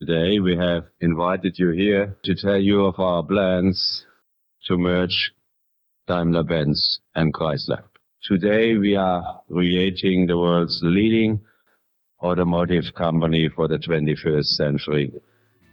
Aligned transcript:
Today 0.00 0.38
we 0.38 0.56
have 0.56 0.84
invited 1.00 1.58
you 1.58 1.70
here 1.70 2.16
to 2.22 2.36
tell 2.36 2.56
you 2.56 2.84
of 2.84 3.00
our 3.00 3.20
plans 3.20 4.06
to 4.68 4.78
merge 4.78 5.32
Daimler-Benz 6.06 7.00
and 7.16 7.34
Chrysler. 7.34 7.82
Today 8.22 8.76
we 8.76 8.94
are 8.94 9.40
creating 9.50 10.28
the 10.28 10.38
world's 10.38 10.78
leading 10.84 11.40
automotive 12.22 12.94
company 12.94 13.48
for 13.48 13.66
the 13.66 13.76
21st 13.78 14.44
century, 14.44 15.12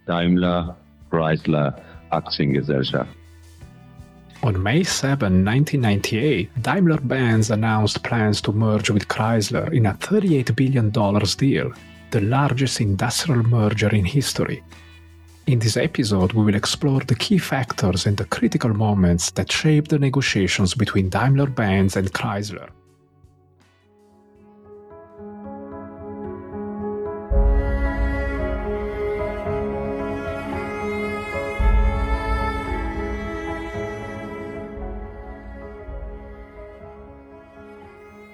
Daimler 0.08 0.76
Chrysler 1.12 1.80
Aktiengesellschaft. 2.12 3.10
On 4.42 4.64
May 4.64 4.82
7, 4.82 5.46
1998, 5.46 6.64
Daimler-Benz 6.64 7.52
announced 7.52 8.04
plans 8.04 8.42
to 8.42 8.52
merge 8.52 8.90
with 8.90 9.08
Chrysler 9.08 9.72
in 9.72 9.86
a 9.86 9.94
$38 9.94 10.56
billion 10.56 10.90
deal, 10.90 11.72
the 12.12 12.22
largest 12.22 12.82
industrial 12.82 13.44
merger 13.44 13.90
in 13.90 14.06
history. 14.06 14.64
In 15.48 15.60
this 15.60 15.78
episode, 15.78 16.34
we 16.34 16.44
will 16.44 16.56
explore 16.56 17.02
the 17.02 17.16
key 17.16 17.38
factors 17.38 18.06
and 18.06 18.18
the 18.18 18.26
critical 18.26 18.74
moments 18.74 19.32
that 19.32 19.52
shaped 19.52 19.90
the 19.90 20.00
negotiations 20.00 20.74
between 20.74 21.10
Daimler-Benz 21.10 21.96
and 21.96 22.12
Chrysler. 22.12 22.70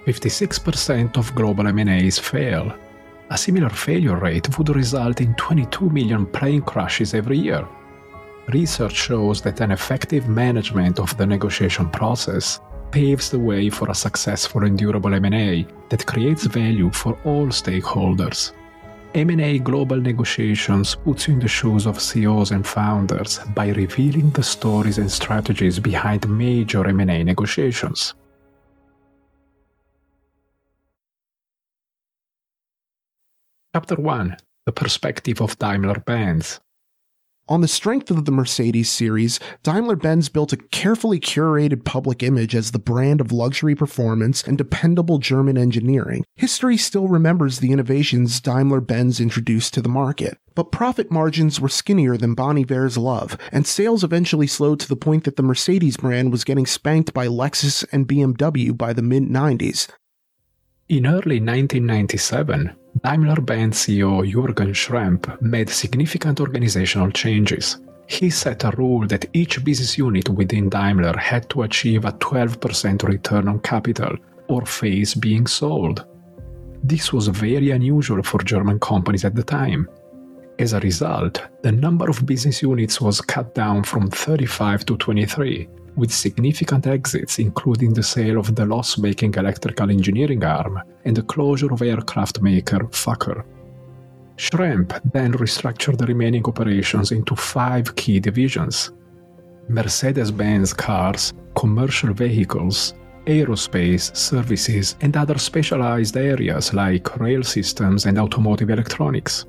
56% 0.06 1.16
of 1.16 1.34
global 1.34 1.68
M&As 1.68 2.18
fail. 2.18 2.74
A 3.32 3.38
similar 3.38 3.70
failure 3.70 4.16
rate 4.16 4.58
would 4.58 4.68
result 4.68 5.22
in 5.22 5.34
22 5.36 5.88
million 5.88 6.26
plane 6.26 6.60
crashes 6.60 7.14
every 7.14 7.38
year. 7.38 7.66
Research 8.48 8.94
shows 8.94 9.40
that 9.40 9.62
an 9.62 9.70
effective 9.70 10.28
management 10.28 11.00
of 11.00 11.16
the 11.16 11.24
negotiation 11.24 11.88
process 11.88 12.60
paves 12.90 13.30
the 13.30 13.38
way 13.38 13.70
for 13.70 13.88
a 13.88 13.94
successful 13.94 14.64
and 14.64 14.76
durable 14.76 15.14
M&A 15.14 15.66
that 15.88 16.06
creates 16.06 16.44
value 16.44 16.90
for 16.90 17.18
all 17.24 17.46
stakeholders. 17.46 18.52
M&A 19.14 19.58
global 19.60 19.96
negotiations 19.96 20.94
puts 20.94 21.26
you 21.26 21.32
in 21.32 21.40
the 21.40 21.48
shoes 21.48 21.86
of 21.86 22.02
CEOs 22.02 22.50
and 22.50 22.66
founders 22.66 23.38
by 23.54 23.68
revealing 23.68 24.28
the 24.32 24.42
stories 24.42 24.98
and 24.98 25.10
strategies 25.10 25.78
behind 25.78 26.28
major 26.28 26.86
M&A 26.86 27.24
negotiations. 27.24 28.12
Chapter 33.74 33.94
1 33.94 34.36
The 34.66 34.72
Perspective 34.72 35.40
of 35.40 35.58
Daimler 35.58 36.00
Benz. 36.00 36.60
On 37.48 37.62
the 37.62 37.68
strength 37.68 38.10
of 38.10 38.26
the 38.26 38.30
Mercedes 38.30 38.90
series, 38.90 39.40
Daimler 39.62 39.96
Benz 39.96 40.28
built 40.28 40.52
a 40.52 40.58
carefully 40.58 41.18
curated 41.18 41.82
public 41.82 42.22
image 42.22 42.54
as 42.54 42.72
the 42.72 42.78
brand 42.78 43.18
of 43.18 43.32
luxury 43.32 43.74
performance 43.74 44.42
and 44.42 44.58
dependable 44.58 45.16
German 45.16 45.56
engineering. 45.56 46.22
History 46.36 46.76
still 46.76 47.08
remembers 47.08 47.60
the 47.60 47.72
innovations 47.72 48.42
Daimler 48.42 48.82
Benz 48.82 49.20
introduced 49.20 49.72
to 49.72 49.80
the 49.80 49.88
market. 49.88 50.36
But 50.54 50.70
profit 50.70 51.10
margins 51.10 51.58
were 51.58 51.70
skinnier 51.70 52.18
than 52.18 52.34
Bon 52.34 52.58
Iver's 52.58 52.98
love, 52.98 53.38
and 53.50 53.66
sales 53.66 54.04
eventually 54.04 54.48
slowed 54.48 54.80
to 54.80 54.88
the 54.88 54.96
point 54.96 55.24
that 55.24 55.36
the 55.36 55.42
Mercedes 55.42 55.96
brand 55.96 56.30
was 56.30 56.44
getting 56.44 56.66
spanked 56.66 57.14
by 57.14 57.26
Lexus 57.26 57.86
and 57.90 58.06
BMW 58.06 58.76
by 58.76 58.92
the 58.92 59.00
mid 59.00 59.22
90s. 59.22 59.88
In 60.90 61.06
early 61.06 61.40
1997, 61.40 62.76
Daimler-Benz 63.00 63.78
CEO 63.78 64.22
Jürgen 64.22 64.74
Schrempp 64.74 65.40
made 65.40 65.70
significant 65.70 66.40
organizational 66.40 67.10
changes. 67.10 67.78
He 68.06 68.28
set 68.30 68.64
a 68.64 68.70
rule 68.76 69.06
that 69.06 69.24
each 69.32 69.64
business 69.64 69.96
unit 69.96 70.28
within 70.28 70.68
Daimler 70.68 71.16
had 71.16 71.48
to 71.50 71.62
achieve 71.62 72.04
a 72.04 72.12
12% 72.12 73.02
return 73.04 73.48
on 73.48 73.60
capital 73.60 74.16
or 74.48 74.66
face 74.66 75.14
being 75.14 75.46
sold. 75.46 76.04
This 76.84 77.12
was 77.12 77.28
very 77.28 77.70
unusual 77.70 78.22
for 78.22 78.42
German 78.42 78.78
companies 78.78 79.24
at 79.24 79.34
the 79.34 79.42
time. 79.42 79.88
As 80.58 80.74
a 80.74 80.80
result, 80.80 81.42
the 81.62 81.72
number 81.72 82.10
of 82.10 82.26
business 82.26 82.60
units 82.60 83.00
was 83.00 83.20
cut 83.20 83.54
down 83.54 83.84
from 83.84 84.10
35 84.10 84.84
to 84.86 84.96
23, 84.98 85.68
with 85.96 86.12
significant 86.12 86.86
exits 86.86 87.38
including 87.38 87.92
the 87.92 88.02
sale 88.02 88.38
of 88.38 88.54
the 88.54 88.66
loss-making 88.66 89.34
electrical 89.34 89.90
engineering 89.90 90.44
arm 90.44 90.80
and 91.04 91.16
the 91.16 91.22
closure 91.22 91.72
of 91.72 91.82
aircraft 91.82 92.40
maker 92.40 92.80
Fokker. 92.90 93.44
Schrempp 94.36 94.98
then 95.12 95.32
restructured 95.32 95.98
the 95.98 96.06
remaining 96.06 96.44
operations 96.46 97.12
into 97.12 97.36
five 97.36 97.94
key 97.96 98.18
divisions 98.18 98.90
Mercedes-Benz 99.68 100.72
cars, 100.72 101.32
commercial 101.54 102.12
vehicles, 102.12 102.94
aerospace, 103.26 104.14
services, 104.16 104.96
and 105.00 105.16
other 105.16 105.38
specialized 105.38 106.16
areas 106.16 106.74
like 106.74 107.18
rail 107.20 107.42
systems 107.42 108.06
and 108.06 108.18
automotive 108.18 108.70
electronics. 108.70 109.46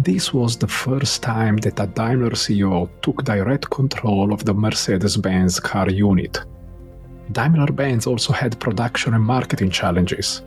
This 0.00 0.32
was 0.32 0.56
the 0.56 0.68
first 0.68 1.24
time 1.24 1.56
that 1.58 1.80
a 1.80 1.86
Daimler 1.88 2.30
CEO 2.30 2.88
took 3.02 3.24
direct 3.24 3.68
control 3.68 4.32
of 4.32 4.44
the 4.44 4.54
Mercedes 4.54 5.16
Benz 5.16 5.58
car 5.58 5.90
unit. 5.90 6.38
Daimler 7.32 7.72
Benz 7.72 8.06
also 8.06 8.32
had 8.32 8.60
production 8.60 9.14
and 9.14 9.24
marketing 9.24 9.70
challenges. 9.70 10.42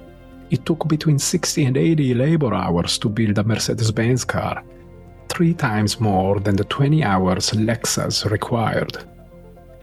It 0.51 0.65
took 0.65 0.87
between 0.87 1.19
60 1.19 1.65
and 1.65 1.75
80 1.75 2.13
labor 2.13 2.53
hours 2.53 2.97
to 2.99 3.09
build 3.09 3.37
a 3.39 3.43
Mercedes 3.43 3.91
Benz 3.91 4.23
car, 4.23 4.63
three 5.27 5.53
times 5.53 5.99
more 5.99 6.39
than 6.39 6.55
the 6.55 6.63
20 6.63 7.03
hours 7.03 7.51
Lexus 7.51 8.23
required. 8.31 9.03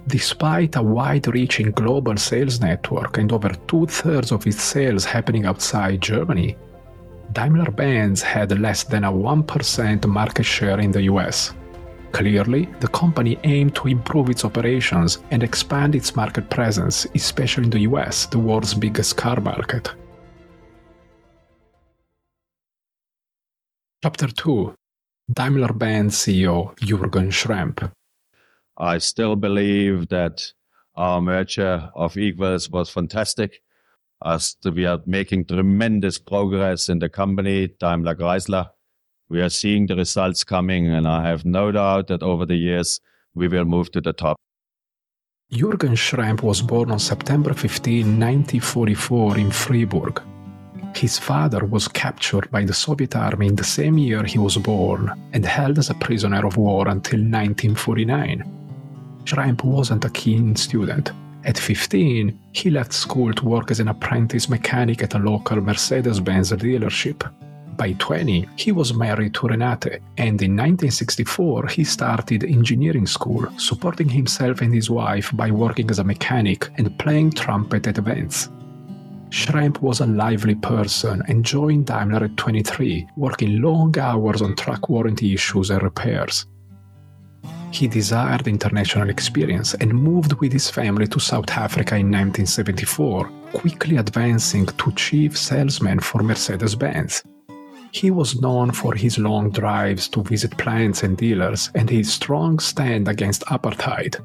Despite 0.06 0.76
a 0.76 0.82
wide 0.82 1.26
reaching 1.26 1.72
global 1.72 2.16
sales 2.16 2.58
network 2.58 3.18
and 3.18 3.30
over 3.32 3.50
two 3.66 3.86
thirds 3.86 4.32
of 4.32 4.46
its 4.46 4.62
sales 4.62 5.04
happening 5.04 5.44
outside 5.44 6.00
Germany, 6.00 6.56
Daimler 7.32 7.70
Benz 7.70 8.22
had 8.22 8.58
less 8.58 8.84
than 8.84 9.04
a 9.04 9.12
1% 9.12 10.06
market 10.06 10.44
share 10.44 10.80
in 10.80 10.90
the 10.90 11.02
US. 11.02 11.52
Clearly, 12.12 12.66
the 12.80 12.88
company 12.88 13.38
aimed 13.44 13.74
to 13.76 13.88
improve 13.88 14.30
its 14.30 14.44
operations 14.44 15.18
and 15.30 15.42
expand 15.42 15.94
its 15.94 16.16
market 16.16 16.48
presence, 16.48 17.06
especially 17.14 17.64
in 17.64 17.70
the 17.70 17.80
US, 17.80 18.26
the 18.26 18.38
world's 18.38 18.74
biggest 18.74 19.16
car 19.16 19.40
market. 19.40 19.94
Chapter 24.02 24.28
2 24.28 24.74
Daimler 25.30 25.74
Benz 25.74 26.16
CEO 26.16 26.74
Jürgen 26.76 27.30
Schrempp. 27.30 27.92
I 28.78 28.98
still 28.98 29.36
believe 29.36 30.08
that 30.08 30.52
our 30.94 31.20
merger 31.20 31.90
of 31.94 32.16
equals 32.16 32.70
was 32.70 32.88
fantastic 32.88 33.60
as 34.24 34.56
we 34.64 34.84
are 34.86 35.00
making 35.06 35.46
tremendous 35.46 36.18
progress 36.18 36.88
in 36.88 36.98
the 36.98 37.08
company, 37.08 37.68
Daimler 37.80 38.14
Chrysler. 38.14 38.70
We 39.28 39.40
are 39.40 39.50
seeing 39.50 39.86
the 39.86 39.96
results 39.96 40.44
coming, 40.44 40.88
and 40.88 41.06
I 41.06 41.26
have 41.28 41.44
no 41.44 41.70
doubt 41.70 42.08
that 42.08 42.22
over 42.22 42.46
the 42.46 42.56
years 42.56 43.00
we 43.34 43.48
will 43.48 43.64
move 43.64 43.90
to 43.92 44.00
the 44.00 44.12
top. 44.12 44.36
Jürgen 45.52 45.96
Schrempp 45.96 46.42
was 46.42 46.60
born 46.60 46.90
on 46.90 46.98
September 46.98 47.54
15, 47.54 48.00
1944, 48.00 49.38
in 49.38 49.50
Freiburg. 49.50 50.22
His 50.94 51.18
father 51.18 51.64
was 51.64 51.88
captured 51.88 52.50
by 52.50 52.64
the 52.64 52.74
Soviet 52.74 53.14
army 53.14 53.46
in 53.46 53.56
the 53.56 53.64
same 53.64 53.98
year 53.98 54.24
he 54.24 54.38
was 54.38 54.56
born 54.56 55.12
and 55.32 55.44
held 55.44 55.78
as 55.78 55.90
a 55.90 55.94
prisoner 55.94 56.44
of 56.44 56.56
war 56.56 56.88
until 56.88 57.20
1949. 57.20 58.42
Schrempp 59.24 59.62
wasn't 59.62 60.04
a 60.04 60.10
keen 60.10 60.56
student, 60.56 61.12
at 61.44 61.59
15, 61.59 62.38
he 62.53 62.71
left 62.71 62.93
school 62.93 63.32
to 63.32 63.44
work 63.44 63.71
as 63.71 63.81
an 63.81 63.88
apprentice 63.88 64.49
mechanic 64.49 65.03
at 65.03 65.15
a 65.15 65.19
local 65.19 65.60
Mercedes 65.60 66.21
Benz 66.21 66.53
dealership. 66.53 67.31
By 67.76 67.93
20, 67.93 68.49
he 68.56 68.72
was 68.72 68.93
married 68.93 69.34
to 69.34 69.47
Renate, 69.47 70.00
and 70.16 70.43
in 70.43 70.56
1964 70.56 71.69
he 71.69 71.85
started 71.85 72.43
engineering 72.43 73.06
school, 73.06 73.46
supporting 73.56 74.08
himself 74.08 74.62
and 74.62 74.75
his 74.75 74.90
wife 74.90 75.31
by 75.35 75.52
working 75.52 75.88
as 75.90 76.00
a 76.00 76.05
mechanic 76.05 76.69
and 76.76 76.99
playing 76.99 77.31
trumpet 77.31 77.87
at 77.87 77.99
events. 77.99 78.49
Schrempp 79.31 79.81
was 79.81 80.00
a 80.00 80.06
lively 80.06 80.56
person 80.56 81.23
and 81.29 81.44
joined 81.44 81.87
Daimler 81.87 82.25
at 82.25 82.37
23, 82.37 83.06
working 83.17 83.61
long 83.61 83.96
hours 83.96 84.43
on 84.43 84.56
truck 84.56 84.88
warranty 84.88 85.34
issues 85.34 85.70
and 85.70 85.82
repairs. 85.82 86.46
He 87.70 87.87
desired 87.87 88.49
international 88.49 89.11
experience 89.11 89.75
and 89.75 89.93
moved 89.93 90.32
with 90.35 90.53
his 90.53 90.70
family 90.70 91.06
to 91.09 91.20
South 91.20 91.50
Africa 91.50 91.94
in 91.97 92.11
1974, 92.11 93.31
quickly 93.53 93.97
advancing 93.97 94.67
to 94.67 94.93
chief 94.93 95.37
salesman 95.37 96.00
for 96.00 96.23
Mercedes 96.23 96.75
Benz. 96.75 97.23
He 97.93 98.11
was 98.11 98.41
known 98.41 98.73
for 98.73 98.94
his 98.94 99.19
long 99.19 99.50
drives 99.50 100.09
to 100.09 100.23
visit 100.23 100.56
plants 100.59 101.03
and 101.03 101.17
dealers 101.17 101.70
and 101.75 101.88
his 101.88 102.12
strong 102.12 102.59
stand 102.59 103.09
against 103.09 103.44
apartheid. 103.47 104.17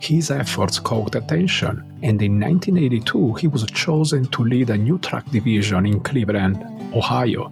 His 0.00 0.30
efforts 0.30 0.78
caught 0.78 1.14
attention, 1.14 1.98
and 2.02 2.20
in 2.20 2.38
1982 2.40 3.34
he 3.34 3.46
was 3.46 3.64
chosen 3.66 4.26
to 4.26 4.44
lead 4.44 4.70
a 4.70 4.76
new 4.76 4.98
truck 4.98 5.24
division 5.30 5.86
in 5.86 6.00
Cleveland, 6.00 6.62
Ohio. 6.94 7.50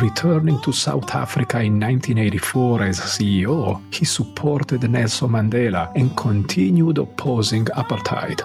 Returning 0.00 0.60
to 0.60 0.72
South 0.72 1.14
Africa 1.14 1.60
in 1.60 1.80
1984 1.80 2.82
as 2.82 3.00
CEO, 3.00 3.80
he 3.94 4.04
supported 4.04 4.82
Nelson 4.90 5.30
Mandela 5.30 5.90
and 5.94 6.14
continued 6.14 6.98
opposing 6.98 7.64
apartheid. 7.64 8.42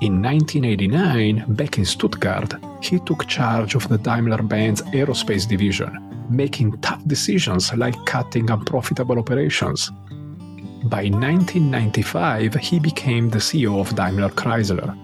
In 0.00 0.20
1989, 0.20 1.44
back 1.54 1.78
in 1.78 1.84
Stuttgart, 1.84 2.54
he 2.82 2.98
took 2.98 3.28
charge 3.28 3.76
of 3.76 3.86
the 3.86 3.98
Daimler 3.98 4.42
Benz 4.42 4.82
aerospace 4.92 5.46
division, 5.46 6.26
making 6.28 6.76
tough 6.80 7.06
decisions 7.06 7.72
like 7.74 8.04
cutting 8.04 8.50
unprofitable 8.50 9.20
operations. 9.20 9.88
By 10.84 11.04
1995, 11.04 12.54
he 12.54 12.80
became 12.80 13.30
the 13.30 13.38
CEO 13.38 13.78
of 13.78 13.94
Daimler 13.94 14.30
Chrysler. 14.30 14.98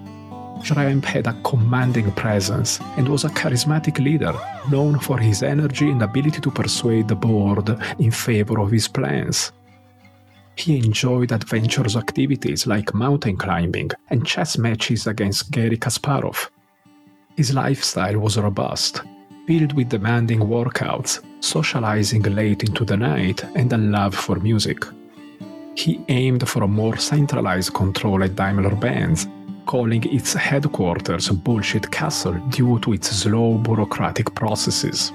Schrempp 0.62 1.04
had 1.04 1.26
a 1.26 1.40
commanding 1.42 2.12
presence 2.12 2.80
and 2.96 3.08
was 3.08 3.24
a 3.24 3.28
charismatic 3.28 3.98
leader, 3.98 4.34
known 4.70 4.98
for 4.98 5.18
his 5.18 5.42
energy 5.42 5.90
and 5.90 6.02
ability 6.02 6.40
to 6.40 6.50
persuade 6.50 7.08
the 7.08 7.14
board 7.14 7.68
in 7.98 8.10
favor 8.10 8.60
of 8.60 8.70
his 8.70 8.88
plans. 8.88 9.52
He 10.56 10.76
enjoyed 10.76 11.32
adventurous 11.32 11.96
activities 11.96 12.66
like 12.66 12.92
mountain 12.92 13.36
climbing 13.36 13.90
and 14.10 14.26
chess 14.26 14.58
matches 14.58 15.06
against 15.06 15.50
Garry 15.50 15.76
Kasparov. 15.76 16.50
His 17.36 17.54
lifestyle 17.54 18.18
was 18.18 18.36
robust, 18.36 19.02
filled 19.46 19.72
with 19.74 19.90
demanding 19.90 20.40
workouts, 20.40 21.22
socializing 21.40 22.22
late 22.22 22.64
into 22.64 22.84
the 22.84 22.96
night, 22.96 23.44
and 23.54 23.72
a 23.72 23.78
love 23.78 24.14
for 24.14 24.36
music. 24.40 24.84
He 25.76 26.04
aimed 26.08 26.48
for 26.48 26.64
a 26.64 26.68
more 26.68 26.96
centralized 26.96 27.72
control 27.72 28.24
at 28.24 28.34
Daimler 28.34 28.74
Benz, 28.74 29.28
calling 29.68 30.02
its 30.04 30.32
headquarters 30.32 31.28
Bullshit 31.28 31.90
Castle 31.90 32.34
due 32.48 32.78
to 32.80 32.94
its 32.94 33.10
slow 33.10 33.58
bureaucratic 33.58 34.34
processes. 34.34 35.12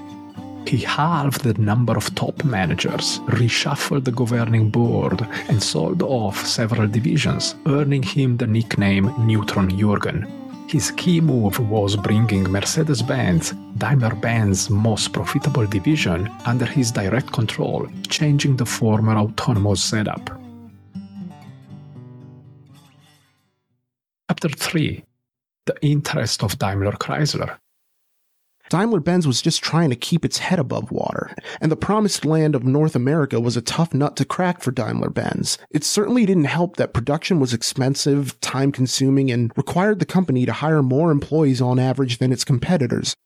He 0.66 0.78
halved 0.78 1.42
the 1.42 1.60
number 1.60 1.94
of 1.96 2.14
top 2.14 2.44
managers, 2.44 3.18
reshuffled 3.40 4.04
the 4.04 4.12
governing 4.12 4.70
board, 4.70 5.26
and 5.48 5.60
sold 5.60 6.02
off 6.02 6.46
several 6.46 6.86
divisions, 6.86 7.56
earning 7.66 8.04
him 8.04 8.36
the 8.36 8.46
nickname 8.46 9.12
Neutron 9.26 9.68
Jurgen. 9.76 10.20
His 10.68 10.92
key 10.92 11.20
move 11.20 11.58
was 11.68 11.96
bringing 11.96 12.44
Mercedes 12.44 13.02
Benz, 13.02 13.52
Daimler 13.76 14.14
Benz's 14.14 14.70
most 14.70 15.12
profitable 15.12 15.66
division, 15.66 16.30
under 16.46 16.64
his 16.64 16.92
direct 16.92 17.32
control, 17.32 17.88
changing 18.08 18.56
the 18.56 18.66
former 18.66 19.16
autonomous 19.16 19.82
setup. 19.82 20.43
Chapter 24.44 24.58
3 24.58 25.02
The 25.64 25.76
Interest 25.80 26.42
of 26.42 26.58
Daimler 26.58 26.92
Chrysler 26.92 27.56
Daimler 28.68 29.00
Benz 29.00 29.26
was 29.26 29.40
just 29.40 29.62
trying 29.62 29.88
to 29.88 29.96
keep 29.96 30.22
its 30.22 30.36
head 30.36 30.58
above 30.58 30.90
water, 30.90 31.34
and 31.62 31.72
the 31.72 31.76
promised 31.76 32.26
land 32.26 32.54
of 32.54 32.62
North 32.62 32.94
America 32.94 33.40
was 33.40 33.56
a 33.56 33.62
tough 33.62 33.94
nut 33.94 34.16
to 34.16 34.26
crack 34.26 34.60
for 34.60 34.70
Daimler 34.70 35.08
Benz. 35.08 35.56
It 35.70 35.82
certainly 35.82 36.26
didn't 36.26 36.44
help 36.44 36.76
that 36.76 36.92
production 36.92 37.40
was 37.40 37.54
expensive, 37.54 38.38
time 38.42 38.70
consuming, 38.70 39.30
and 39.30 39.50
required 39.56 39.98
the 39.98 40.04
company 40.04 40.44
to 40.44 40.52
hire 40.52 40.82
more 40.82 41.10
employees 41.10 41.62
on 41.62 41.78
average 41.78 42.18
than 42.18 42.30
its 42.30 42.44
competitors. 42.44 43.16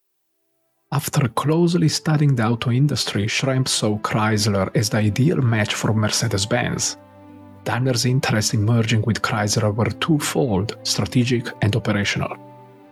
After 0.93 1.27
closely 1.27 1.89
studying 1.89 2.37
the 2.37 2.47
auto 2.47 2.71
industry, 2.71 3.27
Schrempp 3.27 3.67
saw 3.67 3.99
Chrysler 3.99 4.71
as 4.77 4.91
the 4.91 4.99
ideal 4.99 5.39
match 5.39 5.75
for 5.75 5.93
Mercedes 5.93 6.47
Benz. 6.47 6.97
Daimler's 7.69 8.07
interest 8.07 8.55
in 8.55 8.65
merging 8.65 9.03
with 9.03 9.21
Chrysler 9.21 9.75
were 9.75 9.91
twofold 10.01 10.79
strategic 10.85 11.49
and 11.61 11.77
operational. 11.77 12.35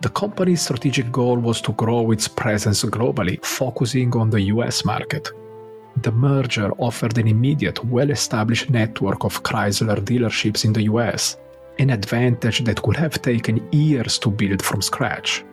The 0.01 0.09
company's 0.09 0.61
strategic 0.61 1.11
goal 1.11 1.37
was 1.37 1.61
to 1.61 1.71
grow 1.71 2.11
its 2.11 2.27
presence 2.27 2.83
globally, 2.83 3.43
focusing 3.43 4.15
on 4.15 4.29
the 4.29 4.41
US 4.53 4.85
market. 4.85 5.29
The 6.03 6.11
merger 6.11 6.69
offered 6.77 7.17
an 7.17 7.27
immediate, 7.27 7.83
well 7.85 8.11
established 8.11 8.69
network 8.69 9.23
of 9.23 9.41
Chrysler 9.41 9.99
dealerships 9.99 10.63
in 10.63 10.73
the 10.73 10.83
US, 10.83 11.37
an 11.79 11.89
advantage 11.89 12.63
that 12.65 12.85
would 12.85 12.97
have 12.97 13.19
taken 13.19 13.67
years 13.71 14.19
to 14.19 14.29
build 14.29 14.61
from 14.61 14.83
scratch. 14.83 15.43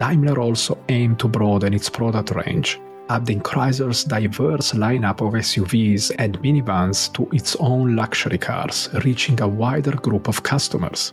Daimler 0.00 0.40
also 0.40 0.76
aimed 0.88 1.20
to 1.20 1.28
broaden 1.28 1.72
its 1.72 1.88
product 1.88 2.32
range, 2.32 2.80
adding 3.08 3.40
Chrysler's 3.40 4.04
diverse 4.04 4.72
lineup 4.72 5.20
of 5.20 5.34
SUVs 5.34 6.12
and 6.18 6.38
minivans 6.40 7.12
to 7.14 7.28
its 7.32 7.56
own 7.56 7.96
luxury 7.96 8.38
cars, 8.38 8.88
reaching 9.04 9.40
a 9.40 9.48
wider 9.48 9.92
group 9.92 10.28
of 10.28 10.42
customers. 10.42 11.12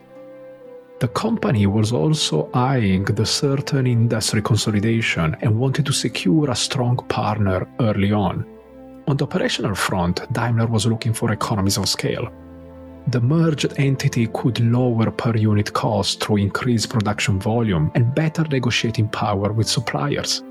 The 1.00 1.08
company 1.10 1.68
was 1.68 1.92
also 1.92 2.50
eyeing 2.54 3.04
the 3.04 3.26
certain 3.26 3.88
industry 3.88 4.42
consolidation 4.42 5.36
and 5.42 5.60
wanted 5.60 5.86
to 5.88 5.94
secure 5.94 6.50
a 6.50 6.56
strong 6.56 6.98
partner 7.10 7.68
early 7.80 8.12
on. 8.12 8.46
On 9.08 9.18
the 9.18 9.26
operational 9.26 9.76
front, 9.76 10.22
Daimler 10.32 10.68
was 10.68 10.86
looking 10.86 11.14
for 11.14 11.34
economies 11.34 11.78
of 11.78 11.90
scale. 11.90 12.32
The 13.08 13.20
merged 13.20 13.74
entity 13.78 14.28
could 14.28 14.62
lower 14.62 15.12
per 15.12 15.36
unit 15.36 15.74
costs 15.74 16.16
through 16.16 16.38
increased 16.38 16.90
production 16.90 17.38
volume 17.38 17.92
and 17.96 18.16
better 18.16 18.44
negotiating 18.44 19.10
power 19.10 19.52
with 19.52 19.68
suppliers. 19.68 20.42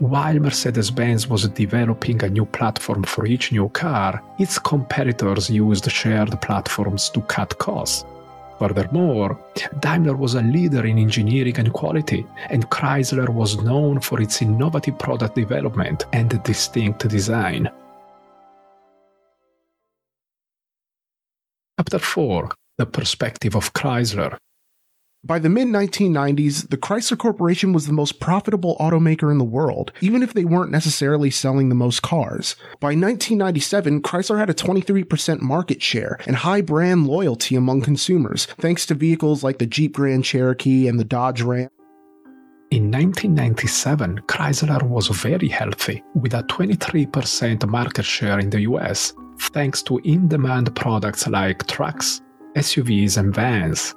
While 0.00 0.40
Mercedes 0.40 0.90
Benz 0.90 1.28
was 1.28 1.48
developing 1.48 2.24
a 2.24 2.28
new 2.28 2.46
platform 2.46 3.04
for 3.04 3.26
each 3.26 3.52
new 3.52 3.68
car, 3.68 4.20
its 4.40 4.58
competitors 4.58 5.48
used 5.48 5.88
shared 5.88 6.40
platforms 6.40 7.08
to 7.10 7.20
cut 7.22 7.56
costs. 7.58 8.04
Furthermore, 8.58 9.38
Daimler 9.78 10.16
was 10.16 10.34
a 10.34 10.42
leader 10.42 10.84
in 10.84 10.98
engineering 10.98 11.56
and 11.58 11.72
quality, 11.72 12.26
and 12.50 12.68
Chrysler 12.70 13.28
was 13.28 13.62
known 13.62 14.00
for 14.00 14.20
its 14.20 14.42
innovative 14.42 14.98
product 14.98 15.36
development 15.36 16.06
and 16.12 16.42
distinct 16.42 17.06
design. 17.08 17.70
Chapter 21.78 22.00
4 22.00 22.48
The 22.78 22.86
Perspective 22.86 23.54
of 23.54 23.72
Chrysler 23.72 24.38
by 25.24 25.38
the 25.38 25.48
mid 25.48 25.68
1990s, 25.68 26.68
the 26.68 26.76
Chrysler 26.76 27.16
Corporation 27.16 27.72
was 27.72 27.86
the 27.86 27.94
most 27.94 28.20
profitable 28.20 28.76
automaker 28.78 29.30
in 29.30 29.38
the 29.38 29.44
world, 29.44 29.90
even 30.02 30.22
if 30.22 30.34
they 30.34 30.44
weren't 30.44 30.70
necessarily 30.70 31.30
selling 31.30 31.70
the 31.70 31.74
most 31.74 32.02
cars. 32.02 32.56
By 32.78 32.88
1997, 32.88 34.02
Chrysler 34.02 34.38
had 34.38 34.50
a 34.50 34.54
23% 34.54 35.40
market 35.40 35.80
share 35.80 36.18
and 36.26 36.36
high 36.36 36.60
brand 36.60 37.06
loyalty 37.06 37.56
among 37.56 37.80
consumers, 37.80 38.44
thanks 38.58 38.84
to 38.86 38.94
vehicles 38.94 39.42
like 39.42 39.58
the 39.58 39.66
Jeep 39.66 39.94
Grand 39.94 40.24
Cherokee 40.24 40.88
and 40.88 41.00
the 41.00 41.04
Dodge 41.04 41.40
Ram. 41.40 41.70
In 42.70 42.90
1997, 42.90 44.20
Chrysler 44.26 44.82
was 44.82 45.08
very 45.08 45.48
healthy, 45.48 46.02
with 46.14 46.34
a 46.34 46.42
23% 46.42 47.66
market 47.66 48.04
share 48.04 48.38
in 48.38 48.50
the 48.50 48.62
US, 48.62 49.14
thanks 49.54 49.82
to 49.84 49.98
in 50.04 50.28
demand 50.28 50.74
products 50.76 51.26
like 51.26 51.66
trucks, 51.66 52.20
SUVs, 52.56 53.16
and 53.16 53.34
vans. 53.34 53.94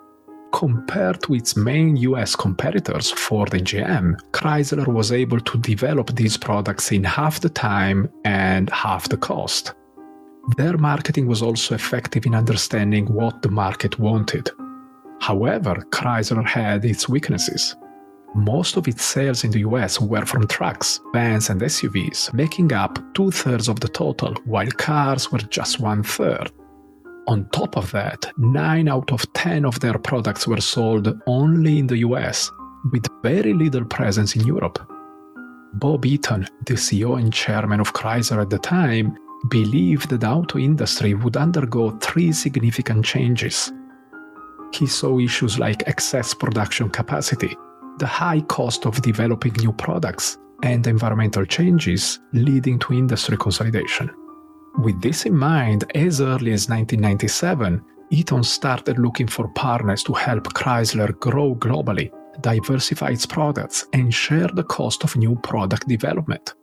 Compared 0.58 1.22
to 1.22 1.36
its 1.36 1.56
main 1.56 1.96
US 1.98 2.36
competitors, 2.36 3.12
Ford 3.12 3.54
and 3.54 3.64
GM, 3.64 4.16
Chrysler 4.32 4.88
was 4.88 5.12
able 5.12 5.40
to 5.40 5.60
develop 5.60 6.16
these 6.16 6.36
products 6.36 6.92
in 6.92 7.04
half 7.04 7.40
the 7.40 7.50
time 7.50 8.10
and 8.26 8.68
half 8.72 9.08
the 9.08 9.18
cost. 9.18 9.76
Their 10.58 10.76
marketing 10.80 11.28
was 11.28 11.44
also 11.44 11.76
effective 11.76 12.26
in 12.26 12.34
understanding 12.34 13.06
what 13.06 13.44
the 13.44 13.52
market 13.52 14.00
wanted. 14.00 14.50
However, 15.22 15.76
Chrysler 15.92 16.48
had 16.48 16.84
its 16.86 17.08
weaknesses. 17.08 17.76
Most 18.34 18.78
of 18.78 18.88
its 18.88 19.04
sales 19.04 19.44
in 19.44 19.52
the 19.52 19.60
US 19.60 20.02
were 20.02 20.26
from 20.26 20.48
trucks, 20.48 21.00
vans, 21.14 21.52
and 21.52 21.62
SUVs, 21.62 22.34
making 22.34 22.74
up 22.74 22.98
two 23.14 23.30
thirds 23.30 23.70
of 23.70 23.80
the 23.80 23.90
total, 23.90 24.34
while 24.46 24.72
cars 24.72 25.32
were 25.32 25.38
just 25.38 25.80
one 25.80 26.02
third. 26.02 26.52
On 27.28 27.46
top 27.50 27.76
of 27.76 27.92
that, 27.92 28.32
9 28.38 28.88
out 28.88 29.12
of 29.12 29.22
10 29.34 29.66
of 29.66 29.78
their 29.82 29.98
products 30.00 30.48
were 30.48 30.62
sold 30.62 31.22
only 31.28 31.78
in 31.78 31.88
the 31.88 31.98
US, 31.98 32.50
with 32.94 33.06
very 33.22 33.54
little 33.54 33.84
presence 33.84 34.38
in 34.38 34.48
Europe. 34.48 34.80
Bob 35.74 36.06
Eaton, 36.06 36.48
the 36.66 36.76
CEO 36.76 37.20
and 37.20 37.34
chairman 37.34 37.82
of 37.82 37.92
Chrysler 37.92 38.42
at 38.42 38.50
the 38.50 38.58
time, 38.60 39.18
believed 39.50 40.10
that 40.10 40.22
the 40.22 40.30
auto 40.30 40.58
industry 40.58 41.16
would 41.16 41.36
undergo 41.36 41.92
three 42.00 42.32
significant 42.32 43.04
changes. 43.04 43.74
He 44.74 44.88
saw 44.88 45.20
issues 45.20 45.60
like 45.60 45.86
excess 45.86 46.34
production 46.34 46.90
capacity, 46.90 47.58
the 48.00 48.08
high 48.08 48.40
cost 48.42 48.86
of 48.86 49.02
developing 49.02 49.54
new 49.60 49.74
products, 49.74 50.38
and 50.64 50.88
environmental 50.88 51.44
changes 51.44 52.20
leading 52.32 52.80
to 52.80 52.94
industry 52.94 53.36
consolidation. 53.36 54.10
With 54.78 55.02
this 55.02 55.26
in 55.26 55.36
mind, 55.36 55.92
as 55.96 56.22
early 56.22 56.54
as 56.54 56.70
1997, 56.70 57.84
Eaton 58.12 58.44
started 58.44 59.00
looking 59.00 59.26
for 59.28 59.48
partners 59.48 60.04
to 60.04 60.14
help 60.14 60.44
Chrysler 60.54 61.20
grow 61.20 61.56
globally, 61.56 62.12
diversify 62.42 63.10
its 63.10 63.26
products, 63.26 63.88
and 63.94 64.14
share 64.14 64.50
the 64.50 64.64
cost 64.64 65.04
of 65.04 65.16
new 65.16 65.36
product 65.38 65.88
development. 65.88 66.54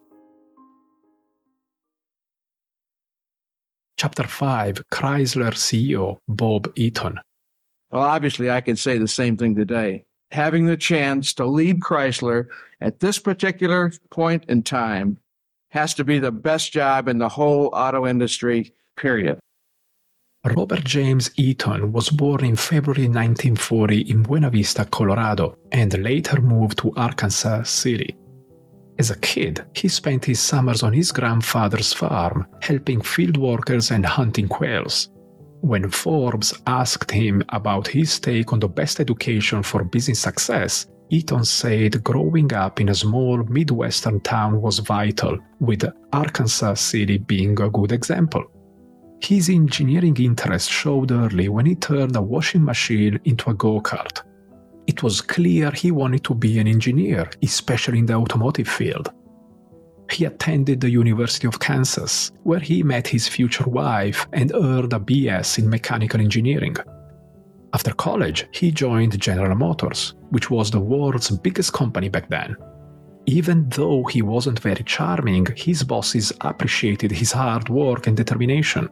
Chapter 3.96 4.28
5 4.28 4.84
Chrysler 4.92 5.52
CEO 5.52 6.18
Bob 6.28 6.72
Eaton. 6.76 7.18
Well, 7.90 8.02
obviously, 8.02 8.48
I 8.48 8.60
can 8.60 8.76
say 8.76 8.96
the 8.96 9.08
same 9.08 9.36
thing 9.36 9.56
today. 9.56 10.04
Having 10.30 10.66
the 10.66 10.76
chance 10.76 11.34
to 11.34 11.46
lead 11.46 11.80
Chrysler 11.80 12.46
at 12.80 13.00
this 13.00 13.18
particular 13.18 13.90
point 14.10 14.44
in 14.48 14.62
time 14.62 15.18
has 15.74 15.92
to 15.92 16.04
be 16.04 16.20
the 16.20 16.30
best 16.30 16.72
job 16.72 17.08
in 17.08 17.18
the 17.18 17.28
whole 17.28 17.68
auto 17.72 18.06
industry, 18.06 18.72
period. 18.96 19.38
Robert 20.44 20.84
James 20.84 21.30
Eaton 21.36 21.90
was 21.92 22.10
born 22.10 22.44
in 22.44 22.54
February 22.54 23.08
1940 23.08 24.02
in 24.02 24.22
Buena 24.22 24.50
Vista, 24.50 24.84
Colorado, 24.84 25.58
and 25.72 25.98
later 25.98 26.40
moved 26.40 26.78
to 26.78 26.92
Arkansas 26.96 27.64
City. 27.64 28.14
As 29.00 29.10
a 29.10 29.18
kid, 29.18 29.64
he 29.74 29.88
spent 29.88 30.24
his 30.24 30.38
summers 30.38 30.84
on 30.84 30.92
his 30.92 31.10
grandfather's 31.10 31.92
farm, 31.92 32.46
helping 32.62 33.00
field 33.00 33.36
workers 33.36 33.90
and 33.90 34.06
hunting 34.06 34.46
quails. 34.46 35.08
When 35.62 35.90
Forbes 35.90 36.54
asked 36.68 37.10
him 37.10 37.42
about 37.48 37.88
his 37.88 38.20
take 38.20 38.52
on 38.52 38.60
the 38.60 38.68
best 38.68 39.00
education 39.00 39.64
for 39.64 39.82
business 39.82 40.20
success, 40.20 40.86
Eaton 41.10 41.44
said 41.44 42.02
growing 42.02 42.52
up 42.52 42.80
in 42.80 42.88
a 42.88 42.94
small 42.94 43.42
Midwestern 43.44 44.20
town 44.20 44.60
was 44.60 44.78
vital, 44.78 45.38
with 45.60 45.84
Arkansas 46.12 46.74
City 46.74 47.18
being 47.18 47.60
a 47.60 47.68
good 47.68 47.92
example. 47.92 48.44
His 49.20 49.48
engineering 49.48 50.16
interest 50.18 50.70
showed 50.70 51.10
early 51.10 51.48
when 51.48 51.66
he 51.66 51.74
turned 51.76 52.16
a 52.16 52.22
washing 52.22 52.64
machine 52.64 53.18
into 53.24 53.50
a 53.50 53.54
go 53.54 53.80
kart. 53.80 54.22
It 54.86 55.02
was 55.02 55.20
clear 55.20 55.70
he 55.70 55.90
wanted 55.90 56.24
to 56.24 56.34
be 56.34 56.58
an 56.58 56.68
engineer, 56.68 57.30
especially 57.42 58.00
in 58.00 58.06
the 58.06 58.14
automotive 58.14 58.68
field. 58.68 59.12
He 60.10 60.26
attended 60.26 60.80
the 60.80 60.90
University 60.90 61.46
of 61.46 61.60
Kansas, 61.60 62.32
where 62.42 62.60
he 62.60 62.82
met 62.82 63.08
his 63.08 63.26
future 63.26 63.64
wife 63.64 64.26
and 64.32 64.52
earned 64.54 64.92
a 64.92 64.98
BS 64.98 65.58
in 65.58 65.70
mechanical 65.70 66.20
engineering. 66.20 66.76
After 67.74 67.92
college, 67.92 68.46
he 68.52 68.70
joined 68.70 69.20
General 69.20 69.56
Motors, 69.56 70.14
which 70.30 70.48
was 70.48 70.70
the 70.70 70.78
world's 70.78 71.30
biggest 71.30 71.72
company 71.72 72.08
back 72.08 72.28
then. 72.30 72.56
Even 73.26 73.68
though 73.70 74.04
he 74.04 74.22
wasn't 74.22 74.60
very 74.60 74.84
charming, 74.84 75.44
his 75.56 75.82
bosses 75.82 76.32
appreciated 76.42 77.10
his 77.10 77.32
hard 77.32 77.68
work 77.68 78.06
and 78.06 78.16
determination. 78.16 78.88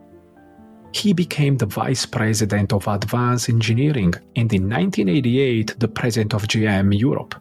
He 0.91 1.13
became 1.13 1.55
the 1.55 1.65
vice 1.65 2.05
president 2.05 2.73
of 2.73 2.85
advanced 2.89 3.47
engineering 3.47 4.13
and 4.35 4.51
in 4.51 4.69
1988 4.69 5.75
the 5.79 5.87
president 5.87 6.33
of 6.33 6.43
GM 6.43 6.99
Europe. 6.99 7.35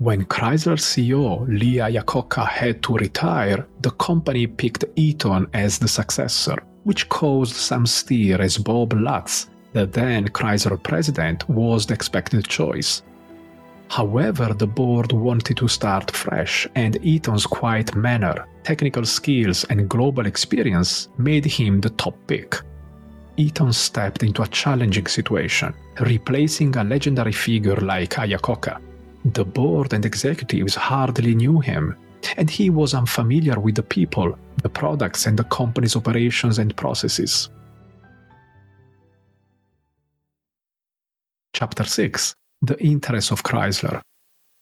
When 0.00 0.24
Chrysler 0.24 0.76
CEO 0.76 1.46
Lee 1.46 1.76
Iacocca 1.76 2.48
had 2.48 2.82
to 2.82 2.96
retire, 2.96 3.64
the 3.82 3.92
company 3.92 4.48
picked 4.48 4.84
Eaton 4.96 5.46
as 5.54 5.78
the 5.78 5.88
successor, 5.88 6.56
which 6.82 7.08
caused 7.08 7.54
some 7.54 7.86
stir 7.86 8.40
as 8.40 8.58
Bob 8.58 8.92
Lutz, 8.92 9.48
the 9.72 9.86
then 9.86 10.28
Chrysler 10.28 10.82
president, 10.82 11.48
was 11.48 11.86
the 11.86 11.94
expected 11.94 12.46
choice. 12.48 13.02
However, 13.90 14.52
the 14.52 14.66
board 14.66 15.12
wanted 15.12 15.56
to 15.56 15.68
start 15.68 16.10
fresh, 16.10 16.66
and 16.74 16.98
Eaton's 17.02 17.46
quiet 17.46 17.94
manner, 17.94 18.46
technical 18.62 19.04
skills, 19.04 19.64
and 19.64 19.88
global 19.88 20.26
experience 20.26 21.08
made 21.16 21.46
him 21.46 21.80
the 21.80 21.90
top 21.90 22.14
pick. 22.26 22.60
Eaton 23.36 23.72
stepped 23.72 24.22
into 24.22 24.42
a 24.42 24.48
challenging 24.48 25.06
situation, 25.06 25.72
replacing 26.00 26.76
a 26.76 26.84
legendary 26.84 27.32
figure 27.32 27.76
like 27.76 28.10
Iacocca. 28.10 28.80
The 29.24 29.44
board 29.44 29.92
and 29.92 30.04
executives 30.04 30.74
hardly 30.74 31.34
knew 31.34 31.60
him, 31.60 31.96
and 32.36 32.50
he 32.50 32.68
was 32.68 32.94
unfamiliar 32.94 33.58
with 33.58 33.76
the 33.76 33.82
people, 33.82 34.36
the 34.62 34.68
products, 34.68 35.26
and 35.26 35.38
the 35.38 35.44
company's 35.44 35.96
operations 35.96 36.58
and 36.58 36.76
processes. 36.76 37.48
Chapter 41.58 41.82
6 41.82 42.36
The 42.62 42.78
Interests 42.78 43.32
of 43.32 43.42
Chrysler. 43.42 44.00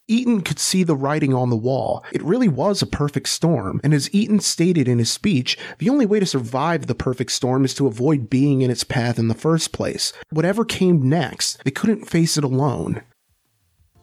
Eaton 0.08 0.40
could 0.40 0.58
see 0.58 0.82
the 0.82 0.96
writing 0.96 1.34
on 1.34 1.50
the 1.50 1.54
wall. 1.54 2.02
It 2.10 2.22
really 2.22 2.48
was 2.48 2.80
a 2.80 2.86
perfect 2.86 3.28
storm, 3.28 3.82
and 3.84 3.92
as 3.92 4.08
Eaton 4.14 4.40
stated 4.40 4.88
in 4.88 4.98
his 4.98 5.10
speech, 5.10 5.58
the 5.76 5.90
only 5.90 6.06
way 6.06 6.20
to 6.20 6.24
survive 6.24 6.86
the 6.86 6.94
perfect 6.94 7.32
storm 7.32 7.66
is 7.66 7.74
to 7.74 7.86
avoid 7.86 8.30
being 8.30 8.62
in 8.62 8.70
its 8.70 8.82
path 8.82 9.18
in 9.18 9.28
the 9.28 9.34
first 9.34 9.72
place. 9.72 10.14
Whatever 10.30 10.64
came 10.64 11.06
next, 11.06 11.62
they 11.64 11.70
couldn't 11.70 12.08
face 12.08 12.38
it 12.38 12.44
alone. 12.44 13.02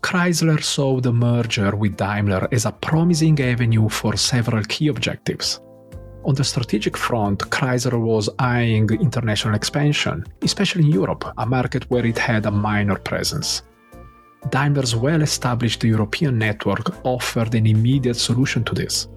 Chrysler 0.03 0.61
saw 0.61 1.01
the 1.01 1.13
merger 1.13 1.75
with 1.75 1.97
Daimler 1.97 2.47
as 2.51 2.65
a 2.65 2.73
promising 2.73 3.41
avenue 3.41 3.89
for 3.89 4.15
several 4.15 4.63
key 4.65 4.87
objectives. 4.87 5.59
On 6.25 6.33
the 6.33 6.43
strategic 6.43 6.95
front, 6.95 7.39
Chrysler 7.49 7.99
was 7.99 8.29
eyeing 8.39 8.89
international 8.89 9.55
expansion, 9.55 10.23
especially 10.41 10.83
in 10.83 10.91
Europe, 10.91 11.25
a 11.37 11.45
market 11.45 11.89
where 11.89 12.05
it 12.05 12.17
had 12.17 12.45
a 12.45 12.51
minor 12.51 12.95
presence. 12.95 13.61
Daimler's 14.49 14.95
well 14.95 15.21
established 15.21 15.83
European 15.83 16.37
network 16.37 17.05
offered 17.05 17.53
an 17.55 17.67
immediate 17.67 18.15
solution 18.15 18.63
to 18.63 18.73
this. 18.73 19.07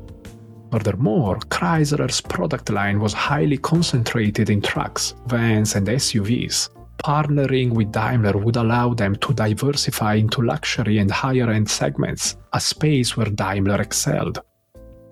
Furthermore, 0.72 1.38
Chrysler's 1.48 2.20
product 2.20 2.70
line 2.70 2.98
was 2.98 3.12
highly 3.12 3.58
concentrated 3.58 4.50
in 4.50 4.60
trucks, 4.60 5.14
vans, 5.26 5.76
and 5.76 5.86
SUVs. 5.86 6.70
Partnering 6.98 7.70
with 7.70 7.92
Daimler 7.92 8.36
would 8.36 8.56
allow 8.56 8.94
them 8.94 9.14
to 9.16 9.32
diversify 9.32 10.14
into 10.14 10.42
luxury 10.42 10.98
and 10.98 11.10
higher 11.10 11.50
end 11.50 11.70
segments, 11.70 12.36
a 12.52 12.58
space 12.60 13.16
where 13.16 13.30
Daimler 13.30 13.80
excelled. 13.80 14.40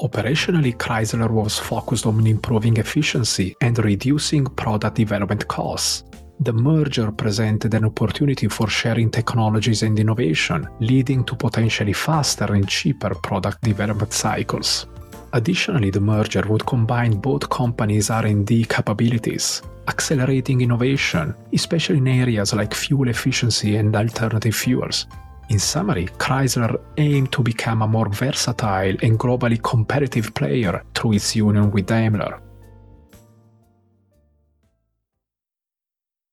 Operationally, 0.01 0.77
Chrysler 0.77 1.31
was 1.31 1.59
focused 1.59 2.07
on 2.07 2.27
improving 2.27 2.77
efficiency 2.79 3.55
and 3.61 3.79
reducing 3.79 4.45
product 4.45 4.97
development 4.97 5.47
costs. 5.47 6.03
The 6.41 6.53
merger 6.53 7.13
presented 7.13 7.75
an 7.75 7.85
opportunity 7.85 8.49
for 8.49 8.69
sharing 8.69 9.11
technologies 9.11 9.85
and 9.85 9.97
innovation, 9.99 10.67
leading 10.81 11.25
to 11.25 11.37
potentially 11.37 11.93
faster 11.93 12.53
and 12.55 12.69
cheaper 12.69 13.15
product 13.15 13.63
development 13.63 14.13
cycles. 14.13 14.87
Additionally, 15.33 15.91
the 15.91 16.01
merger 16.01 16.43
would 16.49 16.67
combine 16.67 17.13
both 17.13 17.49
companies' 17.49 18.11
R&D 18.11 18.65
capabilities, 18.65 19.63
accelerating 19.87 20.61
innovation, 20.61 21.35
especially 21.53 21.99
in 21.99 22.09
areas 22.09 22.53
like 22.53 22.75
fuel 22.75 23.09
efficiency 23.09 23.77
and 23.77 23.95
alternative 23.95 24.55
fuels. 24.57 25.07
In 25.51 25.59
summary, 25.59 26.07
Chrysler 26.19 26.81
aimed 26.97 27.33
to 27.33 27.43
become 27.43 27.83
a 27.83 27.87
more 27.87 28.09
versatile 28.09 28.97
and 29.03 29.19
globally 29.19 29.63
competitive 29.63 30.35
player 30.35 30.83
through 30.95 31.15
its 31.15 31.37
union 31.37 31.71
with 31.71 31.87
Daimler. 31.87 32.41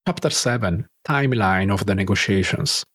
Chapter 0.07 0.29
7 0.29 0.87
Timeline 1.07 1.71
of 1.73 1.85
the 1.85 1.93
Negotiations. 1.93 2.85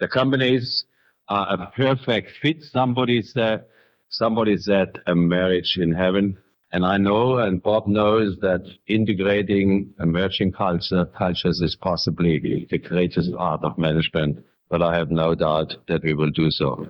The 0.00 0.08
companies 0.08 0.86
are 1.28 1.46
a 1.52 1.70
perfect 1.70 2.32
fit. 2.42 2.62
Somebody 2.62 3.22
said, 3.22 3.64
somebody 4.08 4.56
said 4.56 5.00
a 5.06 5.14
marriage 5.14 5.78
in 5.80 5.92
heaven. 5.92 6.36
And 6.72 6.84
I 6.84 6.96
know, 6.96 7.38
and 7.38 7.62
Bob 7.62 7.86
knows, 7.86 8.36
that 8.40 8.66
integrating 8.88 9.94
emerging 10.00 10.52
culture, 10.52 11.04
cultures 11.16 11.60
is 11.60 11.76
possibly 11.76 12.66
the 12.68 12.78
greatest 12.78 13.30
art 13.38 13.62
of 13.62 13.78
management. 13.78 14.44
But 14.74 14.82
I 14.82 14.96
have 14.96 15.12
no 15.12 15.36
doubt 15.36 15.76
that 15.86 16.02
we 16.02 16.14
will 16.14 16.30
do 16.30 16.50
so. 16.50 16.88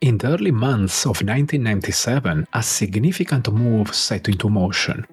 In 0.00 0.18
the 0.18 0.28
early 0.28 0.52
months 0.52 1.04
of 1.04 1.20
1997, 1.20 2.46
a 2.52 2.62
significant 2.62 3.52
move 3.52 3.92
set 3.92 4.28
into 4.28 4.48
motion. 4.48 5.04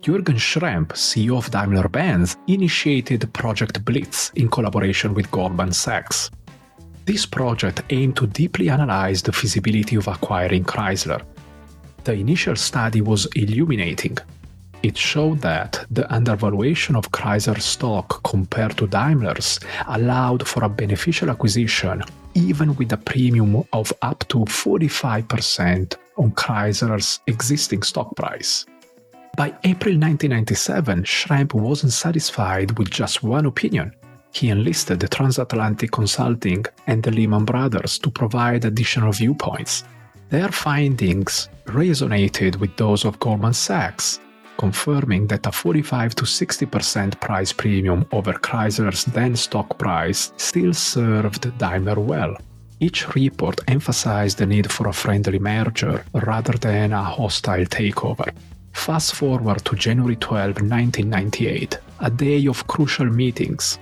Jürgen 0.00 0.38
Schrempp, 0.38 0.94
CEO 0.94 1.36
of 1.36 1.50
Daimler 1.50 1.90
Benz, 1.90 2.38
initiated 2.46 3.30
Project 3.34 3.84
Blitz 3.84 4.30
in 4.34 4.48
collaboration 4.48 5.12
with 5.12 5.30
Goldman 5.30 5.72
Sachs. 5.72 6.30
This 7.04 7.26
project 7.26 7.82
aimed 7.90 8.16
to 8.16 8.26
deeply 8.26 8.70
analyze 8.70 9.20
the 9.20 9.32
feasibility 9.32 9.96
of 9.96 10.08
acquiring 10.08 10.64
Chrysler. 10.64 11.20
The 12.04 12.14
initial 12.14 12.56
study 12.56 13.02
was 13.02 13.28
illuminating. 13.36 14.16
It 14.82 14.96
showed 14.96 15.40
that 15.42 15.84
the 15.90 16.10
undervaluation 16.12 16.96
of 16.96 17.12
Chrysler 17.12 17.60
stock 17.60 18.22
compared 18.22 18.78
to 18.78 18.86
Daimler's 18.86 19.60
allowed 19.86 20.48
for 20.48 20.64
a 20.64 20.70
beneficial 20.70 21.28
acquisition, 21.28 22.02
even 22.34 22.74
with 22.76 22.92
a 22.92 22.96
premium 22.96 23.62
of 23.74 23.92
up 24.00 24.26
to 24.28 24.38
45% 24.38 25.96
on 26.16 26.30
Chrysler's 26.32 27.20
existing 27.26 27.82
stock 27.82 28.16
price. 28.16 28.64
By 29.36 29.48
April 29.64 29.96
1997, 29.96 31.04
Schrempp 31.04 31.52
wasn't 31.52 31.92
satisfied 31.92 32.78
with 32.78 32.90
just 32.90 33.22
one 33.22 33.44
opinion. 33.44 33.92
He 34.32 34.48
enlisted 34.48 35.00
the 35.00 35.08
Transatlantic 35.08 35.90
Consulting 35.90 36.64
and 36.86 37.02
the 37.02 37.10
Lehman 37.10 37.44
Brothers 37.44 37.98
to 37.98 38.10
provide 38.10 38.64
additional 38.64 39.12
viewpoints. 39.12 39.84
Their 40.30 40.48
findings 40.48 41.48
resonated 41.66 42.56
with 42.56 42.76
those 42.76 43.04
of 43.04 43.18
Goldman 43.18 43.54
Sachs, 43.54 44.20
confirming 44.60 45.26
that 45.28 45.46
a 45.46 45.52
45 45.52 46.14
to 46.16 46.24
60% 46.24 47.18
price 47.18 47.50
premium 47.50 48.06
over 48.12 48.34
Chrysler's 48.34 49.06
then 49.06 49.34
stock 49.34 49.78
price 49.78 50.32
still 50.36 50.74
served 50.74 51.56
Daimler 51.56 51.98
well. 51.98 52.36
Each 52.78 53.00
report 53.14 53.58
emphasized 53.68 54.36
the 54.36 54.44
need 54.44 54.70
for 54.70 54.88
a 54.88 54.92
friendly 54.92 55.38
merger 55.38 56.04
rather 56.12 56.56
than 56.66 56.92
a 56.92 57.02
hostile 57.02 57.64
takeover. 57.64 58.28
Fast 58.72 59.14
forward 59.14 59.64
to 59.64 59.76
January 59.76 60.16
12, 60.16 60.60
1998, 60.60 61.78
a 62.00 62.10
day 62.10 62.46
of 62.46 62.66
crucial 62.66 63.06
meetings. 63.06 63.78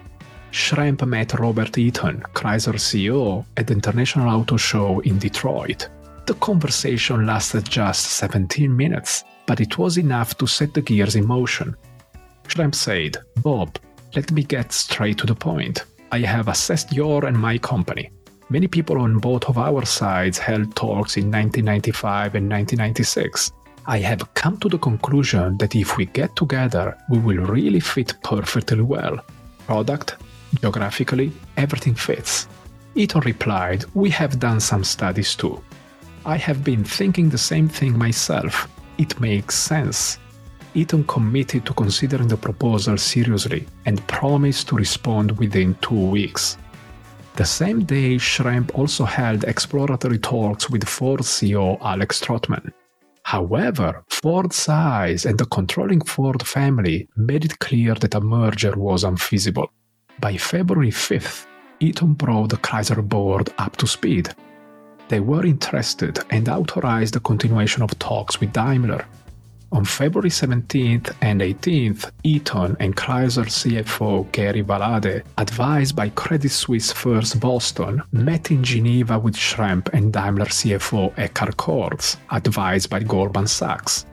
Schrempp 0.53 1.05
met 1.07 1.39
Robert 1.41 1.77
Eaton, 1.77 2.23
Chrysler 2.37 2.79
CEO, 2.79 3.45
at 3.57 3.67
the 3.67 3.75
International 3.75 4.29
Auto 4.29 4.57
Show 4.57 5.01
in 5.01 5.19
Detroit. 5.19 5.89
The 6.27 6.35
conversation 6.35 7.27
lasted 7.27 7.65
just 7.69 8.03
17 8.23 8.77
minutes, 8.77 9.25
but 9.49 9.61
it 9.63 9.79
was 9.79 9.97
enough 9.97 10.37
to 10.37 10.47
set 10.47 10.75
the 10.75 10.83
gears 10.83 11.17
in 11.17 11.27
motion. 11.27 11.75
Schrempp 12.47 12.75
said, 12.75 13.17
Bob, 13.39 13.79
let 14.15 14.31
me 14.31 14.43
get 14.45 14.73
straight 14.73 15.17
to 15.19 15.27
the 15.27 15.35
point. 15.35 15.87
I 16.13 16.21
have 16.21 16.49
assessed 16.49 16.93
your 16.93 17.25
and 17.25 17.37
my 17.37 17.57
company. 17.57 18.11
Many 18.51 18.67
people 18.67 18.99
on 19.01 19.19
both 19.19 19.49
of 19.49 19.57
our 19.57 19.87
sides 19.87 20.37
held 20.37 20.77
talks 20.77 21.17
in 21.17 21.31
1995 21.31 22.35
and 22.35 22.51
1996. 22.51 23.53
I 23.87 23.99
have 24.01 24.35
come 24.35 24.59
to 24.59 24.69
the 24.69 24.79
conclusion 24.79 25.57
that 25.59 25.75
if 25.75 25.97
we 25.97 26.05
get 26.05 26.37
together, 26.37 26.97
we 27.09 27.19
will 27.19 27.47
really 27.47 27.81
fit 27.81 28.13
perfectly 28.23 28.83
well. 28.83 29.19
Product, 29.67 30.17
geographically, 30.61 31.33
everything 31.57 31.95
fits. 31.95 32.49
Eaton 32.95 33.23
replied, 33.23 33.87
We 33.95 34.11
have 34.11 34.39
done 34.39 34.61
some 34.61 34.85
studies 34.85 35.35
too. 35.35 35.63
I 36.27 36.37
have 36.37 36.63
been 36.63 36.85
thinking 36.85 37.31
the 37.31 37.39
same 37.39 37.69
thing 37.69 37.97
myself. 37.97 38.69
It 38.99 39.21
makes 39.21 39.55
sense. 39.57 40.19
Eaton 40.75 41.05
committed 41.05 41.65
to 41.67 41.73
considering 41.73 42.29
the 42.29 42.37
proposal 42.37 42.99
seriously 42.99 43.67
and 43.87 44.07
promised 44.07 44.69
to 44.69 44.77
respond 44.77 45.39
within 45.39 45.75
two 45.81 46.11
weeks. 46.11 46.57
The 47.37 47.45
same 47.45 47.85
day, 47.85 48.17
Schrempp 48.17 48.77
also 48.77 49.05
held 49.05 49.45
exploratory 49.45 50.19
talks 50.19 50.69
with 50.69 50.89
Ford 50.89 51.21
CEO 51.21 51.79
Alex 51.81 52.21
Trotman. 52.21 52.73
However, 53.23 54.03
Ford's 54.11 54.57
size 54.57 55.25
and 55.25 55.39
the 55.39 55.47
controlling 55.47 56.01
Ford 56.01 56.45
family 56.47 57.09
made 57.17 57.45
it 57.45 57.59
clear 57.61 57.95
that 57.95 58.15
a 58.15 58.21
merger 58.21 58.77
was 58.77 59.05
unfeasible. 59.05 59.71
By 60.21 60.37
February 60.37 60.91
5th, 60.91 61.47
Eaton 61.79 62.15
brought 62.15 62.51
the 62.51 62.57
Chrysler 62.57 63.07
board 63.07 63.53
up 63.59 63.77
to 63.77 63.87
speed. 63.87 64.35
They 65.09 65.21
were 65.21 65.47
interested 65.47 66.19
and 66.31 66.49
authorized 66.49 67.15
the 67.15 67.21
continuation 67.21 67.83
of 67.83 67.99
talks 67.99 68.41
with 68.41 68.53
Daimler. 68.53 69.05
On 69.71 69.85
February 69.85 70.31
17th 70.31 71.15
and 71.21 71.41
18th, 71.41 72.11
Eaton 72.25 72.77
and 72.81 72.97
Chrysler 72.97 73.47
CFO 73.47 74.31
Gary 74.33 74.63
Valade, 74.63 75.23
advised 75.37 75.95
by 75.95 76.09
Credit 76.11 76.51
Suisse 76.51 76.91
First 76.91 77.39
Boston, 77.39 78.03
met 78.13 78.51
in 78.51 78.65
Geneva 78.65 79.19
with 79.19 79.35
Schrempp 79.35 79.93
and 79.93 80.13
Daimler 80.13 80.47
CFO 80.47 81.15
Eckhard 81.17 82.17
advised 82.31 82.89
by 82.89 83.01
Goldman 83.01 83.47
Sachs. 83.47 84.07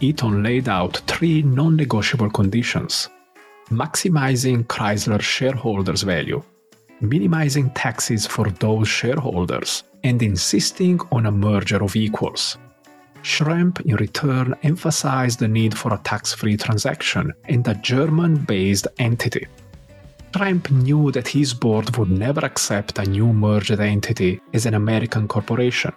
Eaton 0.00 0.44
laid 0.44 0.68
out 0.68 0.98
three 1.08 1.42
non 1.42 1.74
negotiable 1.74 2.30
conditions 2.30 3.08
maximizing 3.70 4.64
Chrysler 4.66 5.20
shareholders' 5.20 6.02
value, 6.02 6.42
minimizing 7.00 7.70
taxes 7.70 8.26
for 8.26 8.48
those 8.48 8.88
shareholders, 8.88 9.84
and 10.04 10.22
insisting 10.22 11.00
on 11.12 11.26
a 11.26 11.32
merger 11.32 11.82
of 11.82 11.96
equals. 11.96 12.56
Schrempp, 13.22 13.80
in 13.82 13.96
return, 13.96 14.54
emphasized 14.62 15.38
the 15.40 15.48
need 15.48 15.76
for 15.76 15.92
a 15.92 15.98
tax 15.98 16.32
free 16.32 16.56
transaction 16.56 17.32
and 17.44 17.66
a 17.66 17.74
German 17.74 18.36
based 18.36 18.86
entity. 18.98 19.46
Schrempp 20.32 20.70
knew 20.70 21.10
that 21.12 21.28
his 21.28 21.52
board 21.52 21.96
would 21.96 22.10
never 22.10 22.40
accept 22.40 22.98
a 22.98 23.04
new 23.04 23.32
merged 23.32 23.80
entity 23.80 24.40
as 24.52 24.66
an 24.66 24.74
American 24.74 25.26
corporation. 25.26 25.92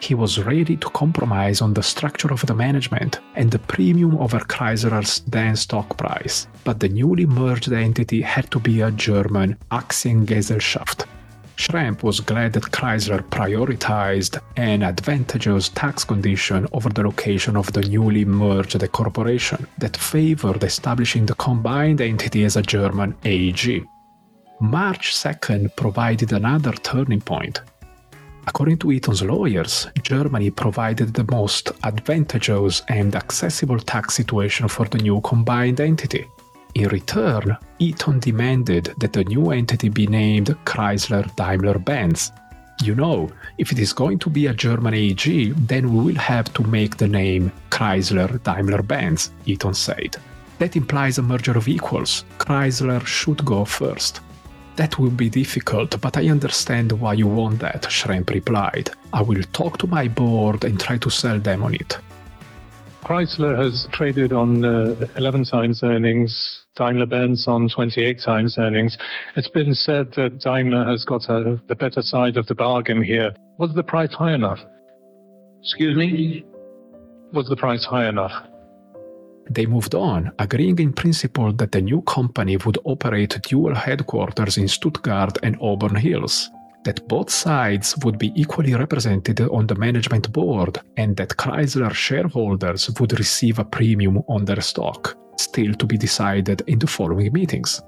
He 0.00 0.14
was 0.14 0.40
ready 0.40 0.76
to 0.76 0.90
compromise 0.90 1.60
on 1.60 1.74
the 1.74 1.82
structure 1.82 2.32
of 2.32 2.44
the 2.44 2.54
management 2.54 3.20
and 3.36 3.50
the 3.50 3.60
premium 3.60 4.18
over 4.18 4.40
Chrysler's 4.40 5.20
then 5.28 5.54
stock 5.54 5.96
price, 5.96 6.48
but 6.64 6.80
the 6.80 6.88
newly 6.88 7.24
merged 7.24 7.72
entity 7.72 8.20
had 8.20 8.50
to 8.50 8.58
be 8.58 8.80
a 8.80 8.90
German 8.90 9.56
Aktiengesellschaft 9.70 11.06
Schrempp 11.56 12.02
was 12.02 12.20
glad 12.20 12.52
that 12.54 12.70
Chrysler 12.72 13.22
prioritized 13.28 14.40
an 14.56 14.82
advantageous 14.82 15.68
tax 15.68 16.04
condition 16.04 16.66
over 16.72 16.88
the 16.88 17.02
location 17.02 17.56
of 17.56 17.72
the 17.72 17.82
newly 17.82 18.24
merged 18.24 18.90
corporation 18.92 19.66
that 19.78 19.96
favored 19.96 20.64
establishing 20.64 21.26
the 21.26 21.34
combined 21.34 22.00
entity 22.00 22.44
as 22.44 22.56
a 22.56 22.62
German 22.62 23.14
AG. 23.24 23.84
March 24.60 25.14
2nd 25.14 25.74
provided 25.76 26.32
another 26.32 26.72
turning 26.72 27.20
point. 27.20 27.60
According 28.46 28.78
to 28.78 28.92
Eaton's 28.92 29.22
lawyers, 29.22 29.86
Germany 30.02 30.50
provided 30.50 31.14
the 31.14 31.24
most 31.30 31.70
advantageous 31.84 32.82
and 32.88 33.14
accessible 33.14 33.78
tax 33.78 34.14
situation 34.14 34.66
for 34.68 34.86
the 34.86 34.98
new 34.98 35.20
combined 35.20 35.80
entity. 35.80 36.26
In 36.74 36.88
return, 36.88 37.56
Eaton 37.78 38.18
demanded 38.18 38.94
that 38.98 39.12
the 39.12 39.24
new 39.24 39.50
entity 39.50 39.90
be 39.90 40.06
named 40.06 40.56
Chrysler 40.64 41.34
Daimler 41.36 41.78
Benz. 41.78 42.32
You 42.82 42.94
know, 42.94 43.30
if 43.58 43.72
it 43.72 43.78
is 43.78 43.92
going 43.92 44.18
to 44.20 44.30
be 44.30 44.46
a 44.46 44.54
German 44.54 44.94
AG, 44.94 45.52
then 45.52 45.92
we 45.92 46.02
will 46.02 46.20
have 46.20 46.52
to 46.54 46.62
make 46.64 46.96
the 46.96 47.08
name 47.08 47.52
Chrysler 47.70 48.42
Daimler 48.42 48.82
Benz, 48.82 49.32
Eaton 49.44 49.74
said. 49.74 50.16
That 50.58 50.74
implies 50.74 51.18
a 51.18 51.22
merger 51.22 51.58
of 51.58 51.68
equals. 51.68 52.24
Chrysler 52.38 53.04
should 53.04 53.44
go 53.44 53.66
first. 53.66 54.20
That 54.76 54.98
will 54.98 55.10
be 55.10 55.28
difficult, 55.28 56.00
but 56.00 56.16
I 56.16 56.30
understand 56.30 56.92
why 56.92 57.12
you 57.12 57.26
want 57.26 57.58
that, 57.58 57.82
Schrempp 57.82 58.30
replied. 58.30 58.90
I 59.12 59.20
will 59.20 59.42
talk 59.52 59.76
to 59.78 59.86
my 59.86 60.08
board 60.08 60.64
and 60.64 60.80
try 60.80 60.96
to 60.96 61.10
sell 61.10 61.38
them 61.38 61.62
on 61.62 61.74
it. 61.74 61.98
Chrysler 63.12 63.62
has 63.62 63.86
traded 63.92 64.32
on 64.32 64.64
uh, 64.64 64.96
11 65.16 65.44
times 65.44 65.82
earnings, 65.82 66.64
Daimler 66.76 67.04
Benz 67.04 67.46
on 67.46 67.68
28 67.68 68.18
times 68.18 68.56
earnings. 68.56 68.96
It's 69.36 69.50
been 69.50 69.74
said 69.74 70.14
that 70.14 70.38
Daimler 70.38 70.86
has 70.86 71.04
got 71.04 71.28
a, 71.28 71.60
the 71.68 71.74
better 71.74 72.00
side 72.00 72.38
of 72.38 72.46
the 72.46 72.54
bargain 72.54 73.02
here. 73.02 73.34
Was 73.58 73.74
the 73.74 73.82
price 73.82 74.14
high 74.14 74.32
enough? 74.32 74.60
Excuse 75.60 75.94
me? 75.94 76.42
Was 77.34 77.50
the 77.50 77.56
price 77.56 77.84
high 77.84 78.08
enough? 78.08 78.32
They 79.50 79.66
moved 79.66 79.94
on, 79.94 80.32
agreeing 80.38 80.78
in 80.78 80.94
principle 80.94 81.52
that 81.52 81.72
the 81.72 81.82
new 81.82 82.00
company 82.02 82.56
would 82.56 82.78
operate 82.84 83.38
dual 83.42 83.74
headquarters 83.74 84.56
in 84.56 84.68
Stuttgart 84.68 85.36
and 85.42 85.58
Auburn 85.60 85.96
Hills 85.96 86.48
that 86.84 87.06
both 87.08 87.30
sides 87.30 87.96
would 88.04 88.18
be 88.18 88.32
equally 88.34 88.74
represented 88.74 89.40
on 89.40 89.66
the 89.66 89.74
management 89.74 90.32
board 90.32 90.78
and 90.96 91.16
that 91.16 91.36
Chrysler 91.36 91.92
shareholders 91.92 92.90
would 92.98 93.18
receive 93.18 93.58
a 93.58 93.64
premium 93.64 94.18
on 94.28 94.44
their 94.44 94.60
stock, 94.60 95.16
still 95.36 95.74
to 95.74 95.86
be 95.86 95.96
decided 95.96 96.62
in 96.66 96.78
the 96.78 96.86
following 96.86 97.32
meetings. 97.32 97.80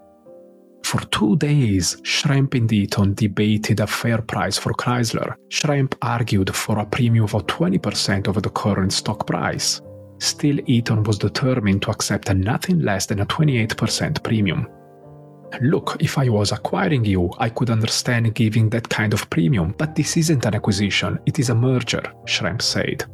For 0.84 1.00
two 1.06 1.36
days, 1.36 1.96
Schrempp 2.02 2.54
and 2.54 2.70
Eaton 2.70 3.14
debated 3.14 3.80
a 3.80 3.86
fair 3.86 4.20
price 4.20 4.58
for 4.58 4.72
Chrysler. 4.74 5.34
Schrempp 5.48 5.94
argued 6.02 6.54
for 6.54 6.78
a 6.78 6.86
premium 6.86 7.24
of 7.24 7.32
20% 7.32 8.28
over 8.28 8.40
the 8.40 8.50
current 8.50 8.92
stock 8.92 9.26
price. 9.26 9.80
Still, 10.18 10.58
Eaton 10.66 11.02
was 11.02 11.18
determined 11.18 11.82
to 11.82 11.90
accept 11.90 12.32
nothing 12.32 12.80
less 12.80 13.06
than 13.06 13.20
a 13.20 13.26
28% 13.26 14.22
premium. 14.22 14.68
Look, 15.60 15.96
if 16.00 16.18
I 16.18 16.28
was 16.28 16.52
acquiring 16.52 17.04
you, 17.04 17.30
I 17.38 17.48
could 17.48 17.70
understand 17.70 18.34
giving 18.34 18.70
that 18.70 18.88
kind 18.88 19.12
of 19.12 19.28
premium, 19.30 19.74
but 19.78 19.94
this 19.94 20.16
isn't 20.16 20.46
an 20.46 20.54
acquisition, 20.54 21.18
it 21.26 21.38
is 21.38 21.50
a 21.50 21.54
merger, 21.54 22.02
Schrempp 22.26 22.62
said. 22.62 23.04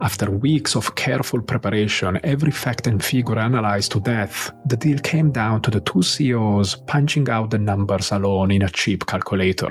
After 0.00 0.30
weeks 0.30 0.76
of 0.76 0.94
careful 0.94 1.40
preparation, 1.40 2.20
every 2.22 2.50
fact 2.50 2.86
and 2.86 3.02
figure 3.02 3.38
analyzed 3.38 3.92
to 3.92 4.00
death, 4.00 4.52
the 4.66 4.76
deal 4.76 4.98
came 4.98 5.32
down 5.32 5.62
to 5.62 5.70
the 5.70 5.80
two 5.80 6.02
CEOs 6.02 6.76
punching 6.86 7.30
out 7.30 7.50
the 7.50 7.58
numbers 7.58 8.12
alone 8.12 8.50
in 8.50 8.62
a 8.62 8.68
cheap 8.68 9.06
calculator. 9.06 9.70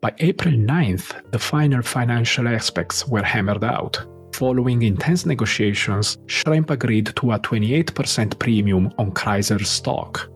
By 0.00 0.14
April 0.18 0.54
9th, 0.54 1.32
the 1.32 1.38
final 1.38 1.82
financial 1.82 2.46
aspects 2.46 3.06
were 3.08 3.24
hammered 3.24 3.64
out. 3.64 4.06
Following 4.34 4.82
intense 4.82 5.26
negotiations, 5.26 6.16
Schrempp 6.26 6.70
agreed 6.70 7.12
to 7.16 7.32
a 7.32 7.38
28% 7.40 8.38
premium 8.38 8.92
on 8.98 9.10
Chrysler's 9.10 9.68
stock, 9.68 10.30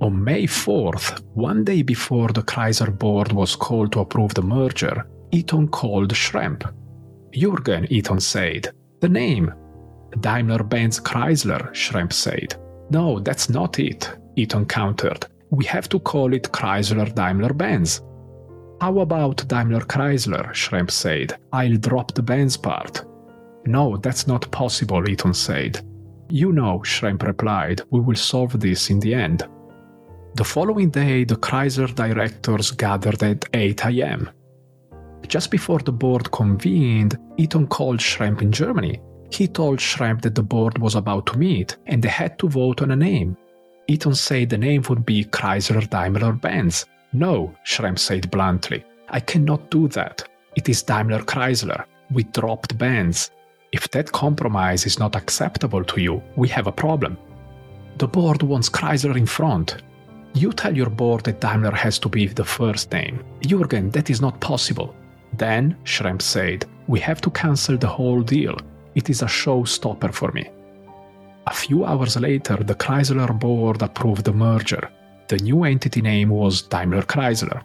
on 0.00 0.22
May 0.22 0.44
4th, 0.44 1.22
one 1.34 1.64
day 1.64 1.82
before 1.82 2.28
the 2.28 2.42
Chrysler 2.42 2.96
board 2.96 3.32
was 3.32 3.56
called 3.56 3.92
to 3.92 4.00
approve 4.00 4.34
the 4.34 4.42
merger, 4.42 5.06
Eaton 5.32 5.68
called 5.68 6.12
Schrempp. 6.12 6.72
Jürgen, 7.32 7.90
Eaton 7.90 8.20
said. 8.20 8.70
The 9.00 9.08
name. 9.08 9.52
Daimler 10.20 10.62
Benz 10.62 11.00
Chrysler, 11.00 11.70
Schrempp 11.72 12.12
said. 12.12 12.54
No, 12.90 13.18
that's 13.18 13.50
not 13.50 13.78
it, 13.78 14.10
Eaton 14.36 14.66
countered. 14.66 15.26
We 15.50 15.64
have 15.64 15.88
to 15.90 15.98
call 15.98 16.32
it 16.32 16.52
Chrysler 16.52 17.12
Daimler 17.14 17.52
Benz. 17.52 18.00
How 18.80 19.00
about 19.00 19.48
Daimler 19.48 19.80
Chrysler? 19.80 20.50
Schrempp 20.52 20.90
said. 20.90 21.36
I'll 21.52 21.76
drop 21.76 22.14
the 22.14 22.22
Benz 22.22 22.56
part. 22.56 23.04
No, 23.66 23.96
that's 23.96 24.26
not 24.26 24.50
possible, 24.52 25.08
Eaton 25.08 25.34
said. 25.34 25.84
You 26.30 26.52
know, 26.52 26.80
Schrempp 26.84 27.22
replied, 27.24 27.82
we 27.90 28.00
will 28.00 28.16
solve 28.16 28.58
this 28.60 28.90
in 28.90 29.00
the 29.00 29.14
end. 29.14 29.42
The 30.38 30.44
following 30.44 30.90
day, 30.90 31.24
the 31.24 31.34
Chrysler 31.34 31.92
directors 31.92 32.70
gathered 32.70 33.20
at 33.24 33.44
8 33.52 33.86
am. 33.86 34.30
Just 35.26 35.50
before 35.50 35.80
the 35.80 35.90
board 35.90 36.30
convened, 36.30 37.18
Eaton 37.38 37.66
called 37.66 37.98
Schrempp 37.98 38.40
in 38.40 38.52
Germany. 38.52 39.00
He 39.32 39.48
told 39.48 39.80
Schrempp 39.80 40.22
that 40.22 40.36
the 40.36 40.44
board 40.44 40.78
was 40.78 40.94
about 40.94 41.26
to 41.26 41.38
meet 41.38 41.76
and 41.86 42.00
they 42.00 42.08
had 42.08 42.38
to 42.38 42.48
vote 42.48 42.82
on 42.82 42.92
a 42.92 42.96
name. 42.96 43.36
Eaton 43.88 44.14
said 44.14 44.50
the 44.50 44.58
name 44.58 44.84
would 44.88 45.04
be 45.04 45.24
Chrysler 45.24 45.90
Daimler 45.90 46.34
Benz. 46.34 46.86
No, 47.12 47.52
Schrempp 47.66 47.98
said 47.98 48.30
bluntly. 48.30 48.84
I 49.08 49.18
cannot 49.18 49.72
do 49.72 49.88
that. 49.88 50.22
It 50.54 50.68
is 50.68 50.84
Daimler 50.84 51.24
Chrysler. 51.24 51.84
We 52.12 52.22
dropped 52.22 52.78
Benz. 52.78 53.32
If 53.72 53.90
that 53.90 54.12
compromise 54.12 54.86
is 54.86 55.00
not 55.00 55.16
acceptable 55.16 55.82
to 55.82 56.00
you, 56.00 56.22
we 56.36 56.46
have 56.46 56.68
a 56.68 56.78
problem. 56.84 57.18
The 57.96 58.06
board 58.06 58.44
wants 58.44 58.70
Chrysler 58.70 59.16
in 59.16 59.26
front. 59.26 59.82
You 60.34 60.52
tell 60.52 60.76
your 60.76 60.90
board 60.90 61.24
that 61.24 61.40
Daimler 61.40 61.74
has 61.74 61.98
to 62.00 62.08
be 62.08 62.26
the 62.26 62.44
first 62.44 62.92
name. 62.92 63.24
Jürgen, 63.40 63.90
that 63.92 64.10
is 64.10 64.20
not 64.20 64.40
possible. 64.40 64.94
Then, 65.36 65.76
Schrempp 65.84 66.22
said, 66.22 66.64
we 66.86 67.00
have 67.00 67.20
to 67.22 67.30
cancel 67.30 67.76
the 67.76 67.86
whole 67.86 68.22
deal. 68.22 68.56
It 68.94 69.10
is 69.10 69.22
a 69.22 69.26
showstopper 69.26 70.12
for 70.12 70.32
me. 70.32 70.50
A 71.46 71.54
few 71.54 71.84
hours 71.84 72.16
later, 72.16 72.56
the 72.56 72.74
Chrysler 72.74 73.38
board 73.38 73.82
approved 73.82 74.24
the 74.24 74.32
merger. 74.32 74.90
The 75.28 75.36
new 75.38 75.64
entity 75.64 76.02
name 76.02 76.30
was 76.30 76.62
Daimler 76.62 77.02
Chrysler. 77.02 77.62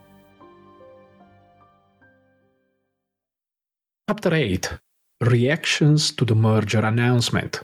Chapter 4.10 4.34
8 4.34 4.80
Reactions 5.22 6.12
to 6.12 6.26
the 6.26 6.36
merger 6.36 6.80
announcement. 6.80 7.64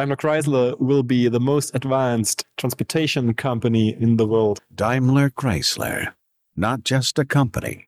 Daimler 0.00 0.16
Chrysler 0.16 0.80
will 0.80 1.02
be 1.02 1.28
the 1.28 1.38
most 1.38 1.74
advanced 1.74 2.46
transportation 2.56 3.34
company 3.34 3.94
in 4.00 4.16
the 4.16 4.26
world. 4.26 4.58
Daimler 4.74 5.28
Chrysler, 5.28 6.14
not 6.56 6.84
just 6.84 7.18
a 7.18 7.24
company, 7.26 7.86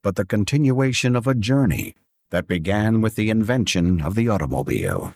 but 0.00 0.14
the 0.14 0.24
continuation 0.24 1.16
of 1.16 1.26
a 1.26 1.34
journey 1.34 1.96
that 2.30 2.46
began 2.46 3.00
with 3.00 3.16
the 3.16 3.30
invention 3.30 4.00
of 4.00 4.14
the 4.14 4.28
automobile. 4.28 5.12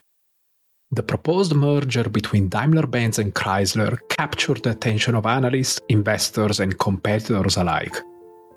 The 0.91 1.05
proposed 1.05 1.55
merger 1.55 2.09
between 2.09 2.49
Daimler 2.49 2.89
Benz 2.89 3.21
and 3.21 3.33
Chrysler 3.33 4.01
captured 4.09 4.65
the 4.65 4.71
attention 4.71 5.15
of 5.15 5.27
analysts, 5.27 5.81
investors, 5.89 6.59
and 6.59 6.77
competitors 6.81 7.57
alike. 7.57 7.95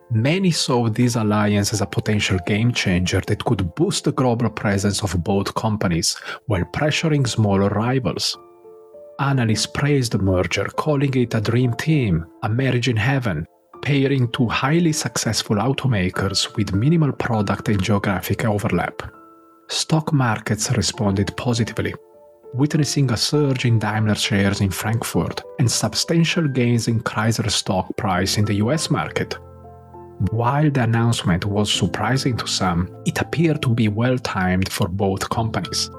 Many 0.10 0.52
saw 0.52 0.88
this 0.88 1.18
alliance 1.18 1.74
as 1.74 1.82
a 1.82 1.86
potential 1.86 2.40
game 2.46 2.72
changer 2.72 3.20
that 3.28 3.44
could 3.44 3.76
boost 3.76 4.06
the 4.06 4.14
global 4.14 4.50
presence 4.50 5.04
of 5.04 5.22
both 5.22 5.54
companies 5.54 6.16
while 6.46 6.64
pressuring 6.64 7.28
smaller 7.28 7.68
rivals. 7.70 8.38
Analysts 9.20 9.66
praised 9.66 10.14
the 10.14 10.20
merger, 10.20 10.64
calling 10.78 11.14
it 11.16 11.34
a 11.34 11.42
dream 11.42 11.74
team, 11.74 12.26
a 12.44 12.48
marriage 12.48 12.88
in 12.88 12.96
heaven, 12.96 13.46
pairing 13.82 14.32
two 14.32 14.48
highly 14.48 14.94
successful 14.94 15.58
automakers 15.58 16.56
with 16.56 16.74
minimal 16.74 17.12
product 17.12 17.68
and 17.68 17.84
geographic 17.84 18.46
overlap. 18.46 19.02
Stock 19.68 20.14
markets 20.14 20.72
responded 20.72 21.36
positively, 21.36 21.94
witnessing 22.54 23.12
a 23.12 23.18
surge 23.18 23.66
in 23.66 23.78
Daimler 23.78 24.16
shares 24.16 24.62
in 24.62 24.72
Frankfurt 24.72 25.42
and 25.60 25.70
substantial 25.70 26.48
gains 26.48 26.88
in 26.88 27.02
Chrysler 27.02 27.52
stock 27.52 27.94
price 27.98 28.38
in 28.38 28.46
the 28.46 28.56
US 28.56 28.90
market. 28.90 29.38
While 30.32 30.72
the 30.72 30.82
announcement 30.82 31.46
was 31.46 31.72
surprising 31.72 32.38
to 32.38 32.48
some, 32.48 32.90
it 33.06 33.22
appeared 33.22 33.62
to 33.62 33.70
be 33.70 33.88
well 33.88 34.18
timed 34.18 34.68
for 34.68 34.88
both 34.88 35.30
companies. 35.30 35.92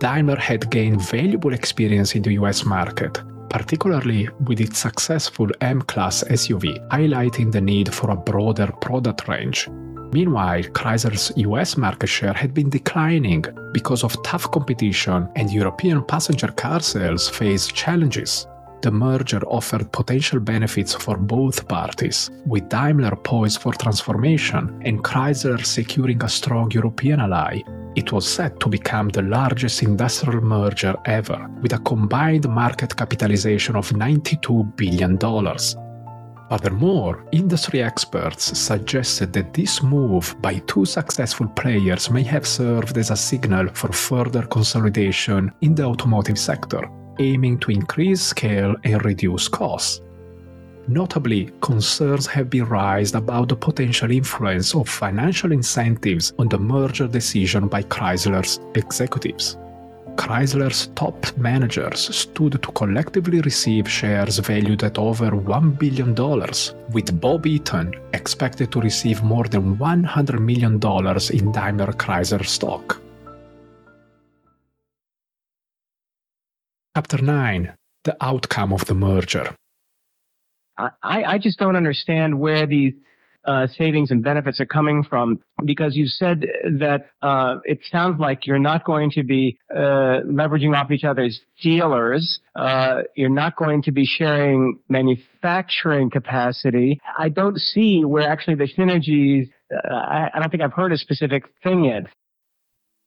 Daimler 0.00 0.38
had 0.40 0.68
gained 0.72 1.00
valuable 1.00 1.54
experience 1.54 2.16
in 2.16 2.22
the 2.22 2.32
US 2.32 2.64
market, 2.64 3.22
particularly 3.48 4.28
with 4.46 4.60
its 4.60 4.80
successful 4.80 5.46
M 5.60 5.82
Class 5.82 6.24
SUV, 6.24 6.84
highlighting 6.88 7.52
the 7.52 7.60
need 7.60 7.94
for 7.94 8.10
a 8.10 8.16
broader 8.16 8.72
product 8.80 9.28
range. 9.28 9.68
Meanwhile, 10.12 10.64
Chrysler's 10.72 11.30
US 11.36 11.76
market 11.76 12.08
share 12.08 12.32
had 12.32 12.52
been 12.52 12.70
declining 12.70 13.44
because 13.72 14.02
of 14.02 14.20
tough 14.24 14.50
competition 14.50 15.28
and 15.36 15.52
European 15.52 16.02
passenger 16.02 16.48
car 16.48 16.80
sales 16.80 17.28
faced 17.28 17.72
challenges 17.72 18.48
the 18.82 18.90
merger 18.90 19.40
offered 19.46 19.92
potential 19.92 20.40
benefits 20.40 20.94
for 20.94 21.16
both 21.16 21.66
parties, 21.68 22.30
with 22.46 22.68
Daimler 22.68 23.16
poised 23.16 23.60
for 23.60 23.72
transformation 23.72 24.80
and 24.84 25.02
Chrysler 25.02 25.64
securing 25.64 26.22
a 26.22 26.28
strong 26.28 26.70
European 26.70 27.20
ally. 27.20 27.62
It 27.96 28.12
was 28.12 28.26
set 28.26 28.60
to 28.60 28.68
become 28.68 29.08
the 29.08 29.22
largest 29.22 29.82
industrial 29.82 30.40
merger 30.40 30.94
ever, 31.06 31.48
with 31.60 31.72
a 31.72 31.78
combined 31.78 32.48
market 32.48 32.96
capitalization 32.96 33.76
of 33.76 33.90
$92 33.90 34.76
billion. 34.76 35.18
Furthermore, 36.50 37.24
industry 37.30 37.80
experts 37.82 38.58
suggested 38.58 39.32
that 39.32 39.54
this 39.54 39.82
move 39.82 40.34
by 40.40 40.58
two 40.66 40.84
successful 40.84 41.46
players 41.48 42.10
may 42.10 42.24
have 42.24 42.44
served 42.44 42.98
as 42.98 43.10
a 43.10 43.16
signal 43.16 43.68
for 43.74 43.92
further 43.92 44.42
consolidation 44.42 45.52
in 45.60 45.76
the 45.76 45.84
automotive 45.84 46.38
sector, 46.38 46.90
aiming 47.20 47.58
to 47.58 47.70
increase 47.70 48.20
scale 48.20 48.74
and 48.84 49.04
reduce 49.04 49.46
costs. 49.46 50.00
Notably, 50.88 51.50
concerns 51.60 52.26
have 52.26 52.50
been 52.50 52.64
raised 52.64 53.14
about 53.14 53.48
the 53.48 53.56
potential 53.56 54.10
influence 54.10 54.74
of 54.74 54.88
financial 54.88 55.52
incentives 55.52 56.32
on 56.38 56.48
the 56.48 56.58
merger 56.58 57.06
decision 57.06 57.68
by 57.68 57.82
Chrysler's 57.84 58.58
executives. 58.74 59.56
Chrysler's 60.16 60.88
top 60.96 61.14
managers 61.36 62.14
stood 62.14 62.60
to 62.62 62.72
collectively 62.72 63.40
receive 63.42 63.88
shares 63.88 64.38
valued 64.38 64.82
at 64.82 64.98
over 64.98 65.30
$1 65.30 65.78
billion, 65.78 66.14
with 66.92 67.20
Bob 67.20 67.46
Eaton 67.46 67.94
expected 68.12 68.72
to 68.72 68.80
receive 68.80 69.22
more 69.22 69.44
than 69.44 69.76
$100 69.76 70.40
million 70.40 70.74
in 70.74 71.52
Daimler 71.52 71.92
Chrysler 71.92 72.44
stock. 72.44 73.00
Chapter 76.96 77.22
9 77.22 77.72
The 78.02 78.16
Outcome 78.20 78.72
of 78.72 78.84
the 78.86 78.94
Merger. 78.94 79.54
I, 80.76 80.90
I 81.04 81.38
just 81.38 81.56
don't 81.56 81.76
understand 81.76 82.40
where 82.40 82.66
these 82.66 82.94
uh, 83.44 83.68
savings 83.78 84.10
and 84.10 84.24
benefits 84.24 84.58
are 84.58 84.66
coming 84.66 85.04
from 85.04 85.38
because 85.64 85.94
you 85.94 86.08
said 86.08 86.46
that 86.80 87.10
uh, 87.22 87.58
it 87.64 87.78
sounds 87.92 88.18
like 88.18 88.44
you're 88.44 88.58
not 88.58 88.84
going 88.84 89.12
to 89.12 89.22
be 89.22 89.56
uh, 89.72 90.26
leveraging 90.26 90.76
off 90.76 90.90
each 90.90 91.04
other's 91.04 91.40
dealers. 91.62 92.40
Uh, 92.56 93.02
you're 93.14 93.28
not 93.28 93.54
going 93.54 93.82
to 93.82 93.92
be 93.92 94.04
sharing 94.04 94.80
manufacturing 94.88 96.10
capacity. 96.10 97.00
I 97.16 97.28
don't 97.28 97.58
see 97.58 98.04
where 98.04 98.28
actually 98.28 98.56
the 98.56 98.68
synergies. 98.76 99.48
Uh, 99.72 99.94
I, 99.94 100.30
I 100.34 100.40
don't 100.40 100.50
think 100.50 100.62
I've 100.64 100.72
heard 100.72 100.92
a 100.92 100.98
specific 100.98 101.44
thing 101.62 101.84
yet. 101.84 102.06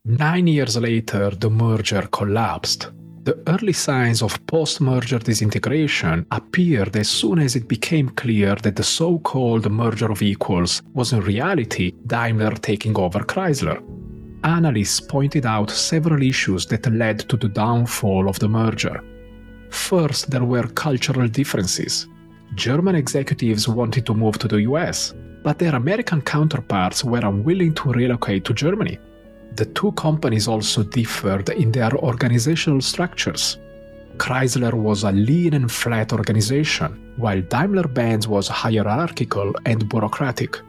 Nine 0.06 0.48
years 0.48 0.78
later, 0.78 1.32
the 1.32 1.50
merger 1.50 2.08
collapsed. 2.08 2.88
The 3.24 3.42
early 3.48 3.72
signs 3.72 4.22
of 4.22 4.46
post 4.48 4.82
merger 4.82 5.18
disintegration 5.18 6.26
appeared 6.32 6.98
as 6.98 7.08
soon 7.08 7.40
as 7.40 7.56
it 7.56 7.70
became 7.70 8.10
clear 8.10 8.56
that 8.56 8.76
the 8.76 8.84
so 8.84 9.18
called 9.20 9.72
merger 9.72 10.12
of 10.12 10.22
equals 10.22 10.82
was 10.94 11.14
in 11.14 11.22
reality 11.22 11.94
Daimler 12.06 12.52
taking 12.56 12.98
over 12.98 13.20
Chrysler. 13.20 13.82
Analysts 14.44 15.00
pointed 15.00 15.46
out 15.46 15.72
several 15.72 16.22
issues 16.22 16.66
that 16.66 16.86
led 16.92 17.20
to 17.30 17.38
the 17.38 17.48
downfall 17.48 18.28
of 18.28 18.40
the 18.40 18.50
merger. 18.50 19.02
First, 19.70 20.30
there 20.30 20.44
were 20.44 20.68
cultural 20.68 21.30
differences. 21.30 22.08
German 22.56 22.96
executives 22.96 23.70
wanted 23.70 24.06
to 24.06 24.14
move 24.14 24.38
to 24.40 24.50
the 24.50 24.64
US, 24.64 25.14
but 25.44 25.60
their 25.60 25.76
American 25.76 26.22
counterparts 26.22 27.06
were 27.06 27.26
unwilling 27.26 27.74
to 27.76 27.94
relocate 27.94 28.44
to 28.44 28.54
Germany 28.54 29.00
the 29.56 29.66
two 29.66 29.92
companies 29.94 30.48
also 30.48 30.84
differed 30.84 31.50
in 31.50 31.72
their 31.72 31.94
organizational 31.98 32.82
structures. 32.82 33.58
Chrysler 34.18 34.74
was 34.74 35.04
a 35.04 35.12
lean 35.12 35.54
and 35.54 35.72
flat 35.72 36.14
organization, 36.14 37.14
while 37.18 37.42
Daimler 37.42 37.88
Benz 37.88 38.28
was 38.28 38.48
hierarchical 38.48 39.54
and 39.66 39.90
bureaucratic. 39.90 40.60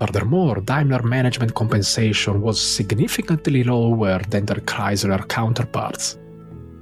Furthermore, 0.00 0.60
Daimler 0.60 1.02
management 1.02 1.54
compensation 1.54 2.40
was 2.40 2.60
significantly 2.60 3.64
lower 3.64 4.20
than 4.28 4.46
their 4.46 4.62
Chrysler 4.70 5.26
counterparts. 5.28 6.18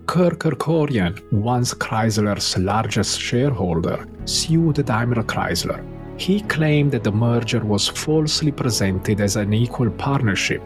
Kirk 0.07 0.39
Kerkorian, 0.39 1.21
once 1.33 1.73
Chrysler's 1.75 2.59
largest 2.59 3.21
shareholder, 3.21 4.07
sued 4.25 4.85
Daimler 4.85 5.23
Chrysler. 5.23 5.85
He 6.19 6.43
claimed 6.43 6.93
that 6.93 7.05
the 7.05 7.13
merger 7.13 7.65
was 7.65 7.89
falsely 7.89 8.53
presented 8.53 9.21
as 9.21 9.37
an 9.37 9.55
equal 9.55 9.91
partnership 9.91 10.63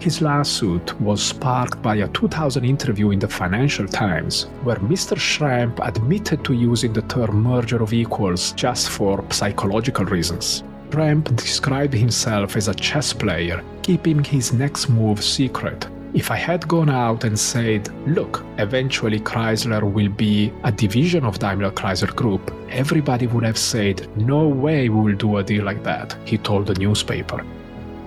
his 0.00 0.22
lawsuit 0.22 0.98
was 1.00 1.22
sparked 1.22 1.82
by 1.82 1.96
a 1.96 2.08
2000 2.08 2.64
interview 2.64 3.10
in 3.10 3.18
the 3.18 3.28
Financial 3.28 3.86
Times, 3.86 4.44
where 4.64 4.76
Mr. 4.76 5.16
Schrempp 5.16 5.78
admitted 5.86 6.42
to 6.44 6.54
using 6.54 6.92
the 6.92 7.02
term 7.02 7.42
merger 7.42 7.82
of 7.82 7.92
equals 7.92 8.52
just 8.52 8.88
for 8.88 9.22
psychological 9.30 10.06
reasons. 10.06 10.64
Schrempp 10.88 11.36
described 11.36 11.92
himself 11.92 12.56
as 12.56 12.68
a 12.68 12.74
chess 12.74 13.12
player, 13.12 13.62
keeping 13.82 14.24
his 14.24 14.52
next 14.52 14.88
move 14.88 15.22
secret. 15.22 15.86
If 16.14 16.30
I 16.30 16.36
had 16.36 16.66
gone 16.66 16.90
out 16.90 17.22
and 17.22 17.38
said, 17.38 17.88
look, 18.08 18.44
eventually 18.58 19.20
Chrysler 19.20 19.82
will 19.82 20.08
be 20.08 20.52
a 20.64 20.72
division 20.72 21.24
of 21.24 21.38
Daimler 21.38 21.70
Chrysler 21.70 22.14
Group, 22.16 22.52
everybody 22.70 23.28
would 23.28 23.44
have 23.44 23.58
said, 23.58 24.08
no 24.16 24.48
way 24.48 24.88
we 24.88 25.00
will 25.00 25.16
do 25.16 25.36
a 25.36 25.44
deal 25.44 25.64
like 25.64 25.84
that, 25.84 26.16
he 26.24 26.38
told 26.38 26.66
the 26.66 26.74
newspaper. 26.74 27.44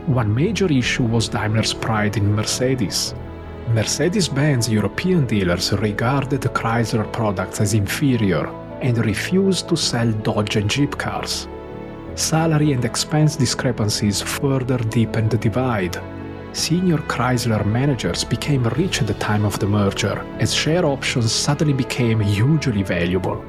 One 0.07 0.35
major 0.35 0.69
issue 0.69 1.05
was 1.05 1.29
Daimler's 1.29 1.73
pride 1.73 2.17
in 2.17 2.35
Mercedes. 2.35 3.15
Mercedes 3.69 4.27
Benz 4.27 4.67
European 4.67 5.25
dealers 5.25 5.71
regarded 5.71 6.41
Chrysler 6.41 7.09
products 7.13 7.61
as 7.61 7.73
inferior 7.73 8.45
and 8.81 8.97
refused 9.05 9.69
to 9.69 9.77
sell 9.77 10.11
Dodge 10.11 10.57
and 10.57 10.69
Jeep 10.69 10.97
cars. 10.97 11.47
salary 12.15 12.73
and 12.73 12.83
expense 12.83 13.37
discrepancies 13.37 14.21
further 14.21 14.77
deepened 14.77 15.31
the 15.31 15.37
divide. 15.37 15.97
Senior 16.51 16.97
Chrysler 16.97 17.65
managers 17.65 18.25
became 18.25 18.63
rich 18.77 19.01
at 19.01 19.07
the 19.07 19.13
time 19.15 19.45
of 19.45 19.57
the 19.59 19.65
merger, 19.65 20.19
as 20.37 20.53
share 20.53 20.85
options 20.85 21.31
suddenly 21.31 21.73
became 21.73 22.19
hugely 22.19 22.83
valuable. 22.83 23.43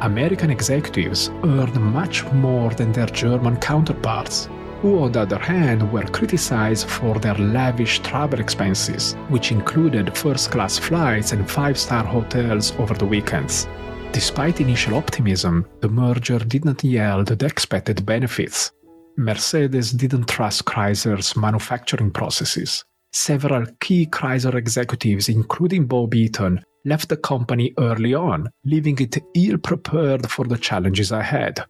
American 0.00 0.50
executives 0.50 1.30
earned 1.44 1.80
much 1.80 2.24
more 2.32 2.70
than 2.70 2.90
their 2.92 3.06
German 3.06 3.56
counterparts, 3.58 4.48
who, 4.84 4.98
on 4.98 5.12
the 5.12 5.20
other 5.22 5.38
hand, 5.38 5.80
were 5.90 6.04
criticized 6.18 6.86
for 6.86 7.18
their 7.18 7.36
lavish 7.36 8.00
travel 8.00 8.38
expenses, 8.38 9.14
which 9.30 9.50
included 9.50 10.14
first 10.14 10.50
class 10.50 10.76
flights 10.76 11.32
and 11.32 11.50
five 11.50 11.78
star 11.78 12.04
hotels 12.04 12.70
over 12.78 12.92
the 12.92 13.06
weekends. 13.06 13.66
Despite 14.12 14.60
initial 14.60 14.96
optimism, 14.96 15.64
the 15.80 15.88
merger 15.88 16.38
did 16.38 16.66
not 16.66 16.84
yield 16.84 17.28
the 17.28 17.46
expected 17.46 18.04
benefits. 18.04 18.72
Mercedes 19.16 19.90
didn't 19.90 20.28
trust 20.28 20.66
Chrysler's 20.66 21.34
manufacturing 21.34 22.10
processes. 22.10 22.84
Several 23.10 23.64
key 23.80 24.04
Chrysler 24.04 24.54
executives, 24.54 25.30
including 25.30 25.86
Bob 25.86 26.14
Eaton, 26.14 26.62
left 26.84 27.08
the 27.08 27.16
company 27.16 27.72
early 27.78 28.12
on, 28.12 28.50
leaving 28.66 28.98
it 28.98 29.16
ill 29.34 29.56
prepared 29.56 30.30
for 30.30 30.44
the 30.44 30.58
challenges 30.58 31.10
ahead. 31.10 31.64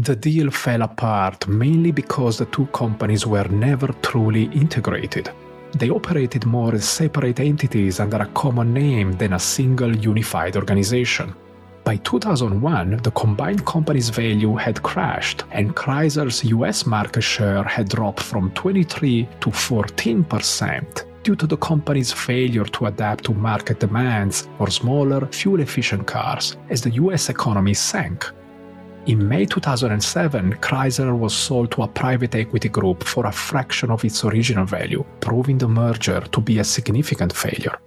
The 0.00 0.16
deal 0.16 0.50
fell 0.50 0.80
apart 0.80 1.46
mainly 1.46 1.90
because 1.90 2.38
the 2.38 2.46
two 2.46 2.64
companies 2.68 3.26
were 3.26 3.46
never 3.48 3.88
truly 4.00 4.44
integrated. 4.44 5.30
They 5.76 5.90
operated 5.90 6.46
more 6.46 6.74
as 6.74 6.88
separate 6.88 7.38
entities 7.38 8.00
under 8.00 8.16
a 8.16 8.26
common 8.28 8.72
name 8.72 9.12
than 9.12 9.34
a 9.34 9.38
single 9.38 9.94
unified 9.94 10.56
organization. 10.56 11.34
By 11.84 11.96
2001, 11.96 13.02
the 13.02 13.10
combined 13.10 13.66
company's 13.66 14.08
value 14.08 14.56
had 14.56 14.82
crashed, 14.82 15.44
and 15.50 15.76
Chrysler's 15.76 16.44
US 16.44 16.86
market 16.86 17.22
share 17.22 17.64
had 17.64 17.90
dropped 17.90 18.22
from 18.22 18.52
23 18.52 19.28
to 19.40 19.50
14% 19.50 21.04
due 21.22 21.36
to 21.36 21.46
the 21.46 21.58
company's 21.58 22.10
failure 22.10 22.64
to 22.64 22.86
adapt 22.86 23.24
to 23.24 23.34
market 23.34 23.80
demands 23.80 24.48
for 24.56 24.70
smaller, 24.70 25.26
fuel 25.26 25.60
efficient 25.60 26.06
cars 26.06 26.56
as 26.70 26.80
the 26.80 26.92
US 26.92 27.28
economy 27.28 27.74
sank. 27.74 28.24
In 29.06 29.26
May 29.26 29.46
2007, 29.46 30.52
Chrysler 30.60 31.16
was 31.16 31.34
sold 31.34 31.70
to 31.72 31.82
a 31.82 31.88
private 31.88 32.34
equity 32.34 32.68
group 32.68 33.02
for 33.02 33.26
a 33.26 33.32
fraction 33.32 33.90
of 33.90 34.04
its 34.04 34.24
original 34.24 34.66
value, 34.66 35.04
proving 35.20 35.56
the 35.56 35.68
merger 35.68 36.20
to 36.20 36.40
be 36.40 36.58
a 36.58 36.64
significant 36.64 37.32
failure. 37.32 37.78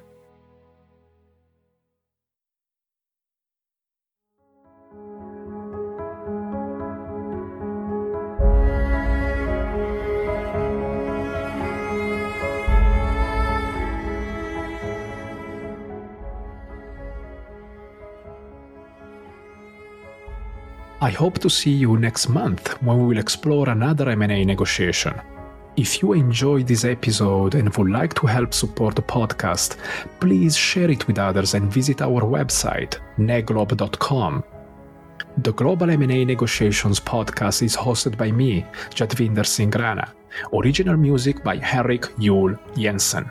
I 21.04 21.10
hope 21.10 21.40
to 21.40 21.50
see 21.50 21.72
you 21.72 21.98
next 21.98 22.30
month 22.30 22.82
when 22.82 22.98
we 22.98 23.08
will 23.08 23.18
explore 23.18 23.68
another 23.68 24.08
M&A 24.12 24.46
negotiation. 24.46 25.20
If 25.76 26.02
you 26.02 26.14
enjoyed 26.14 26.66
this 26.66 26.86
episode 26.86 27.56
and 27.56 27.76
would 27.76 27.90
like 27.90 28.14
to 28.14 28.26
help 28.26 28.54
support 28.54 28.96
the 28.96 29.02
podcast, 29.02 29.76
please 30.22 30.56
share 30.56 30.90
it 30.90 31.06
with 31.06 31.20
others 31.20 31.56
and 31.56 31.70
visit 31.70 32.02
our 32.02 32.22
website, 32.22 33.00
neglob.com. 33.18 34.46
The 35.40 35.52
Global 35.52 35.90
M&A 35.90 36.24
Negotiations 36.24 37.02
podcast 37.02 37.64
is 37.64 37.76
hosted 37.76 38.18
by 38.18 38.32
me, 38.32 38.66
Jadvinder 38.92 39.46
Singh 39.46 39.72
Rana. 39.72 40.10
Original 40.54 40.96
music 40.96 41.44
by 41.44 41.58
Henrik 41.58 42.08
Yule 42.18 42.58
Jensen. 42.78 43.30